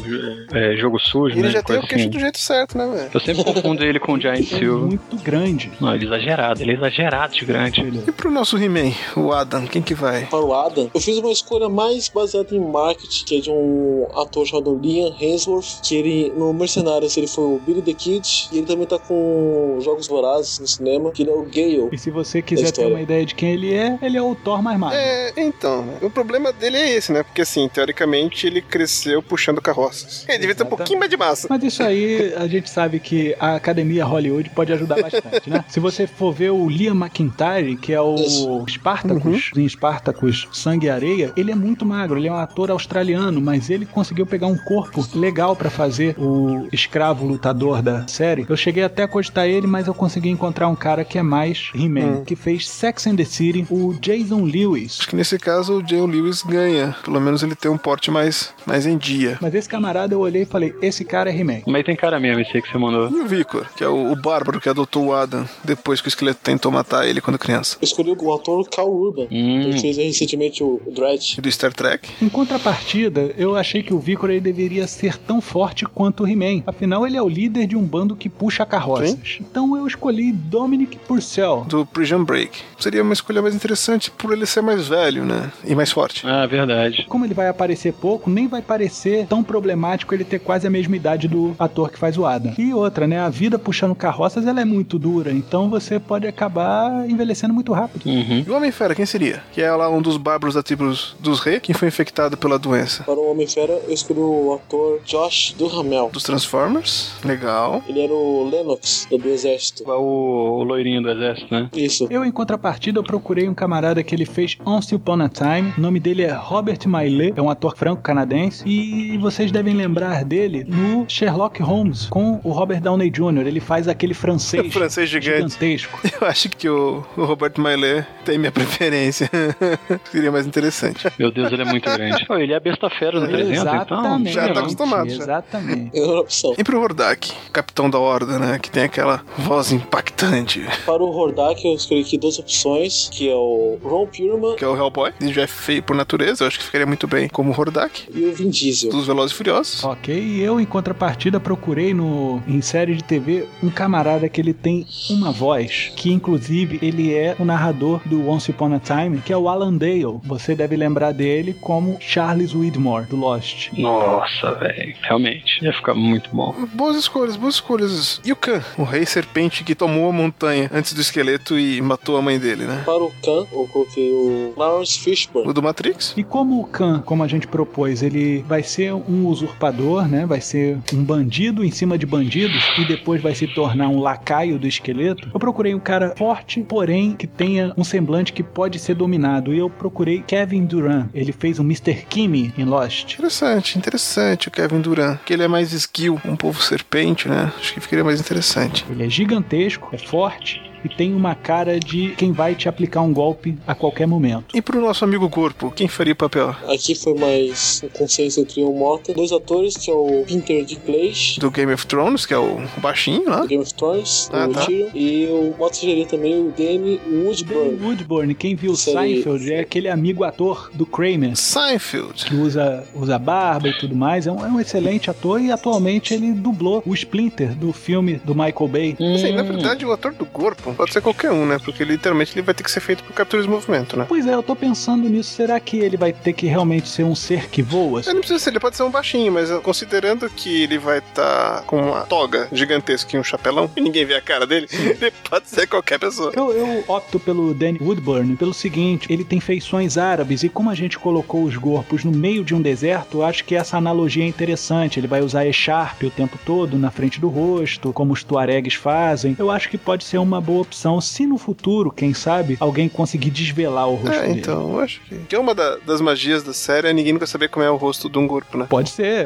[0.54, 1.52] é, jogo sujo, ele né?
[1.52, 2.10] já tem o queixo assim.
[2.10, 3.10] do jeito certo, né, velho?
[3.14, 4.88] Eu sempre confundo ele com o Giant É Silver.
[4.88, 5.72] muito grande.
[5.80, 7.82] Não, ele é exagerado, ele é exagerado de grande.
[7.82, 10.28] Ele E pro nosso He-Man, o Adam, quem que vai?
[10.54, 14.78] Adam, eu fiz uma escolha mais baseada em marketing, que é de um ator chamado
[14.82, 18.86] Liam Hemsworth, que ele, no Mercenários, ele foi o Billy the Kid, e ele também
[18.86, 21.90] tá com Jogos Vorazes no cinema, que ele é o Gale.
[21.92, 24.62] E se você quiser ter uma ideia de quem ele é, ele é o Thor
[24.62, 24.98] mais magro.
[24.98, 25.98] É, então, né?
[26.02, 27.24] o problema dele é esse, né?
[27.24, 30.26] Porque assim, teoricamente ele cresceu puxando carroças.
[30.28, 31.48] Ele devia ter um pouquinho mais de massa.
[31.50, 35.64] Mas isso aí, a gente sabe que a Academia Hollywood pode ajudar bastante, né?
[35.70, 38.66] Se você for ver o Liam McIntyre, que é o Isso.
[38.68, 43.40] Spartacus, em Spartacus Sangue e Areia, ele é muito magro, ele é um ator australiano,
[43.42, 48.46] mas ele conseguiu pegar um corpo legal pra fazer o escravo lutador da série.
[48.50, 51.70] Eu cheguei até a cogitar ele, mas eu consegui encontrar um cara que é mais
[51.76, 54.98] He-Man, que fez Sex and the City, o Jason Lewis.
[55.00, 56.96] Acho que nesse caso o Jay Lewis ganha.
[57.04, 59.38] Pelo menos ele tem um porte mais, mais em dia.
[59.42, 61.62] Mas esse camarada eu olhei e falei, esse cara é He-Man.
[61.68, 63.10] Mas tem cara mesmo, esse aí que você mandou.
[63.10, 66.10] E o Vicor, que é o, o bárbaro que adotou o Adam depois que o
[66.10, 67.78] esqueleto tentou matar ele quando criança.
[67.82, 69.62] Eu escolhi o ator Carl Urban, Hum.
[69.62, 71.40] ele fez recentemente o Dredd.
[71.40, 72.10] Do Star Trek.
[72.22, 76.64] Em contrapartida, eu achei que o Vicor ele deveria ser tão forte quanto o He-Man.
[76.66, 79.18] Afinal, ele é o líder de um bando que puxa carroças.
[79.40, 81.66] Então eu escolhi Dominic Purcell.
[81.68, 82.60] Do Prison Break.
[82.80, 85.52] Seria uma escolha mais interessante por ele ser mais velho, né?
[85.64, 86.26] E mais forte.
[86.28, 87.06] Ah, verdade.
[87.08, 90.96] Como ele vai aparecer pouco, nem vai parecer tão problemático ele ter quase a mesma
[90.96, 92.54] idade do ator que faz o Adam.
[92.58, 93.20] E outra, né?
[93.20, 98.06] A vida puxando carroças ela é muito dura, então você pode acabar envelhecendo muito rápido.
[98.06, 98.44] Uhum.
[98.46, 99.44] E o Homem-Fera, quem seria?
[99.52, 103.04] Que é lá um dos bárbaros da tribo dos Rei, que foi infectado pela doença.
[103.04, 106.10] Para o Homem-Fera, eu escolhi o ator Josh Duhamel.
[106.12, 107.12] Dos Transformers.
[107.24, 107.84] Legal.
[107.88, 109.84] Ele era o Lennox, do Exército.
[109.86, 111.70] É o, o loirinho do exército, né?
[111.74, 112.08] Isso.
[112.10, 115.74] Eu, em contrapartida, eu procurei um camarada que ele fez Once Upon a Time.
[115.78, 118.64] O nome dele é Robert Maillet, é um ator franco-canadense.
[118.68, 123.46] E vocês devem lembrar dele no Sherlock Holmes, com o Robert Downey Jr.
[123.48, 125.54] Ele faz aquele francês, Francês gigante.
[125.54, 126.00] gigantesco.
[126.22, 129.30] Eu acho que o, o Robert Maillet tem minha preferência.
[130.12, 131.08] Seria mais interessante.
[131.20, 132.26] Meu Deus, ele é muito grande.
[132.26, 133.76] Pô, ele é a besta fera no 300, então.
[133.76, 134.34] Exatamente.
[134.34, 135.24] Já tá acostumado, já.
[135.24, 136.00] Exatamente.
[136.00, 136.54] A opção.
[136.58, 138.60] E pro Hordak, capitão da Horda, né?
[138.60, 140.66] Que tem aquela voz impactante.
[140.86, 144.68] Para o Hordak, eu escolhi aqui duas opções, que é o Ron Perlman Que é
[144.68, 145.14] o Hellboy.
[145.20, 146.44] Ele já é feio por natureza.
[146.44, 148.04] Eu acho que ficaria muito bem como Hordak.
[148.14, 148.92] e o Vin Diesel.
[148.92, 149.84] Dos Velozes e Furiosos.
[149.84, 154.54] Ok, e eu, em contrapartida, procurei no, em série de TV um camarada que ele
[154.54, 159.34] tem uma voz, que inclusive ele é o narrador do Once Upon a Time, que
[159.34, 159.74] é o Alan
[160.04, 160.20] Dale.
[160.24, 163.72] Você deve lembrar dele como Charles Widmore, do Lost.
[163.78, 164.96] Nossa, velho.
[165.02, 165.64] Realmente.
[165.64, 166.54] Ia ficar muito bom.
[166.74, 168.22] Boas escolhas, boas escolhas.
[168.26, 172.18] E o Khan, o rei serpente que tomou a montanha antes do esqueleto e matou
[172.18, 172.84] a mãe dele, né?
[172.86, 175.50] Para o Khan, eu coloquei o Lawrence Fishburne.
[175.50, 176.14] O do Matrix.
[176.18, 180.26] E como o Khan, como a gente propôs, ele vai ser um usurpador, né?
[180.26, 184.60] Vai ser um bandido em cima de bandidos e depois vai se tornar um lacaio
[184.60, 185.30] do esqueleto.
[185.34, 189.54] Eu procurei um cara forte, porém que tenha um semblante que pode ser dominado.
[189.54, 191.10] E eu procurei Kevin Durant.
[191.14, 192.06] Ele fez um Mr.
[192.10, 193.14] Kimmy em Lost.
[193.14, 195.20] Interessante, interessante o Kevin Durant.
[195.24, 197.54] Que ele é mais skill, um povo serpente, né?
[197.60, 198.84] Acho que ficaria mais interessante.
[198.90, 203.12] Ele é gigantesco, é forte e tem uma cara de quem vai te aplicar um
[203.12, 204.56] golpe a qualquer momento.
[204.56, 206.56] E pro nosso amigo corpo, quem faria o papel?
[206.72, 209.14] Aqui foi mais um consenso entre o Mota.
[209.14, 213.28] Dois atores, que é o Peter Dinklage, Do Game of Thrones, que é o baixinho
[213.30, 213.42] lá.
[213.42, 214.62] do Game of Thrones, Ah, o tá.
[214.66, 214.88] Tyrion.
[214.94, 217.84] E o Mota sugeriu também o Danny Woodburn.
[217.84, 218.92] Woodburn, quem viu Isso.
[218.92, 221.36] Seinfeld, é aquele amigo ator do Kramer.
[221.36, 222.26] Seinfeld.
[222.26, 226.14] que usa, usa barba e tudo mais, é um, é um excelente ator e atualmente
[226.14, 228.98] ele dublou o Splinter do filme do Michael Bay.
[229.16, 229.48] Assim, na Hum.
[229.48, 231.60] verdade, o ator do corpo, Pode ser qualquer um, né?
[231.64, 234.06] Porque literalmente ele vai ter que ser feito por captura de movimento, né?
[234.08, 235.32] Pois é, eu tô pensando nisso.
[235.32, 238.02] Será que ele vai ter que realmente ser um ser que voa?
[238.02, 241.62] Ele não precisa ser, ele pode ser um baixinho, mas considerando que ele vai estar
[241.62, 245.12] tá com uma toga gigantesca e um chapelão, e ninguém vê a cara dele, ele
[245.30, 246.32] pode ser qualquer pessoa.
[246.36, 250.76] Eu, eu opto pelo Danny Woodburn pelo seguinte: ele tem feições árabes e como a
[250.76, 255.00] gente colocou os corpos no meio de um deserto, acho que essa analogia é interessante.
[255.00, 259.36] Ele vai usar echarpe o tempo todo na frente do rosto, como os tuaregs fazem.
[259.38, 263.30] Eu acho que pode ser uma boa opção se no futuro, quem sabe, alguém conseguir
[263.30, 264.40] desvelar o rosto é, dele.
[264.40, 265.16] então, eu acho que.
[265.16, 267.76] Que é uma da, das magias da série é ninguém nunca saber como é o
[267.76, 268.66] rosto de um corpo, né?
[268.70, 269.26] Pode ser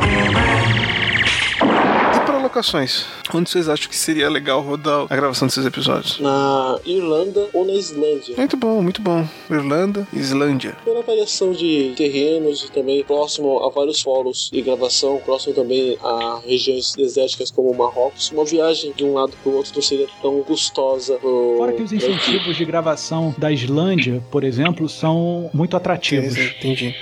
[2.50, 3.06] locações.
[3.34, 6.20] Onde vocês acham que seria legal rodar a gravação desses episódios?
[6.20, 8.36] Na Irlanda ou na Islândia.
[8.36, 9.26] Muito bom, muito bom.
[9.50, 10.76] Irlanda e Islândia.
[10.84, 16.42] Pela variação de terrenos e também próximo a vários polos de gravação, próximo também a
[16.44, 18.32] regiões desérticas como Marrocos.
[18.32, 21.18] Uma viagem de um lado para o outro não seria tão custosa.
[21.18, 21.56] Pro...
[21.58, 26.36] Fora que os incentivos de gravação da Islândia, por exemplo, são muito atrativos.
[26.36, 26.96] Entendi.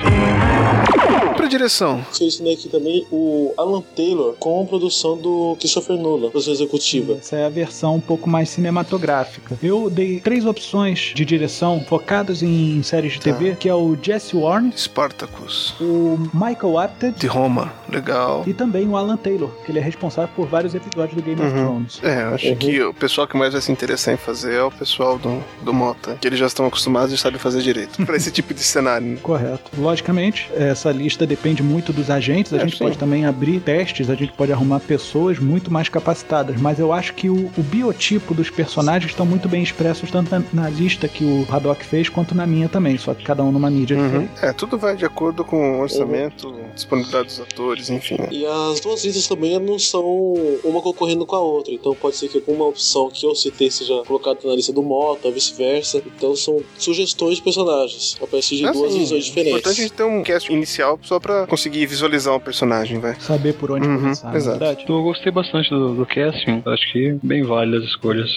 [1.38, 2.04] Pra direção.
[2.12, 7.14] Selecionei aqui também o Alan Taylor com produção do Christopher Nolan, produção executiva.
[7.14, 9.58] Essa é a versão um pouco mais cinematográfica.
[9.62, 13.32] Eu dei três opções de direção focadas em séries de tá.
[13.32, 18.88] TV, que é o Jesse Warren, Spartacus, o Michael Apted, de Roma, legal, e também
[18.88, 21.48] o Alan Taylor, que ele é responsável por vários episódios do Game uhum.
[21.48, 22.00] of Thrones.
[22.04, 22.56] É, eu acho uhum.
[22.56, 25.74] que o pessoal que mais vai se interessar em fazer é o pessoal do, do
[25.74, 29.08] Mota, que eles já estão acostumados e sabem fazer direito para esse tipo de cenário.
[29.08, 29.18] Né?
[29.22, 29.72] Correto.
[29.78, 32.54] Logicamente, essa lista depende muito dos agentes.
[32.54, 32.84] A é, gente sim.
[32.84, 36.60] pode também abrir testes, a gente pode arrumar pessoas muito mais capacitadas.
[36.60, 40.44] Mas eu acho que o, o biotipo dos personagens estão muito bem expressos, tanto na,
[40.54, 42.98] na, lista que o Haddock fez, quanto na minha também.
[42.98, 44.06] Só que cada um numa mídia uhum.
[44.06, 44.32] diferente.
[44.42, 46.70] É, tudo vai de acordo com o orçamento, uhum.
[46.74, 48.16] disponibilidade dos atores, enfim.
[48.20, 48.28] Né?
[48.32, 50.04] E as duas listas também não são
[50.64, 51.74] uma concorrendo com a outra.
[51.74, 55.30] Então pode ser que alguma opção que eu citei seja colocada na lista do Mota,
[55.32, 56.02] vice-versa.
[56.06, 58.18] Então são sugestões de personagens.
[58.22, 59.00] A partir de ah, duas sim.
[59.00, 59.56] visões diferentes.
[59.56, 63.20] É importante a gente ter um cast inicial só pra conseguir visualizar o personagem, vai.
[63.20, 64.60] Saber por onde uhum, começar, é exato.
[64.60, 64.86] verdade.
[65.18, 68.30] Gostei bastante do, do casting, acho que bem válidas as escolhas.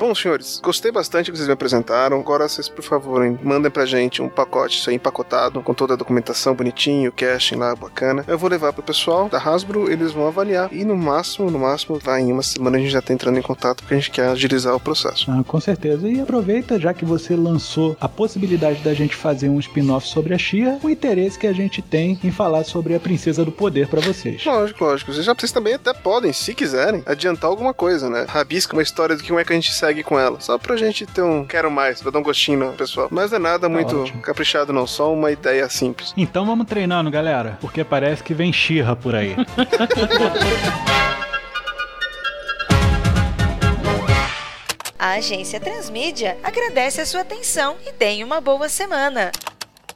[0.00, 2.18] Bom, senhores, gostei bastante que vocês me apresentaram.
[2.18, 5.92] Agora vocês, por favor, hein, mandem pra gente um pacote, isso aí empacotado, com toda
[5.92, 8.24] a documentação bonitinho, o casting lá bacana.
[8.26, 11.98] Eu vou levar pro pessoal da Hasbro, eles vão avaliar e no máximo, no máximo,
[11.98, 14.28] vai em uma semana a gente já tá entrando em contato porque a gente quer
[14.28, 15.30] agilizar o processo.
[15.30, 16.08] Ah, com certeza.
[16.08, 20.38] E aproveita, já que você lançou a possibilidade da gente fazer um spin-off sobre a
[20.38, 24.00] Xia, o interesse que a gente tem em falar sobre a Princesa do Poder para
[24.00, 24.44] vocês.
[24.44, 25.12] Lógico, lógico.
[25.20, 28.24] Vocês, já, vocês também até podem, se quiserem, adiantar alguma coisa, né?
[28.26, 30.40] Rabisca uma história do que como é que a gente segue com ela.
[30.40, 33.08] Só pra gente ter um quero mais, pra dar um gostinho no pessoal.
[33.10, 34.22] Mas não é nada tá muito ótimo.
[34.22, 34.86] caprichado, não.
[34.86, 36.14] Só uma ideia simples.
[36.16, 37.58] Então vamos treinando, galera.
[37.60, 39.36] Porque parece que vem xirra por aí.
[44.98, 49.32] A agência Transmídia agradece a sua atenção e tenha uma boa semana.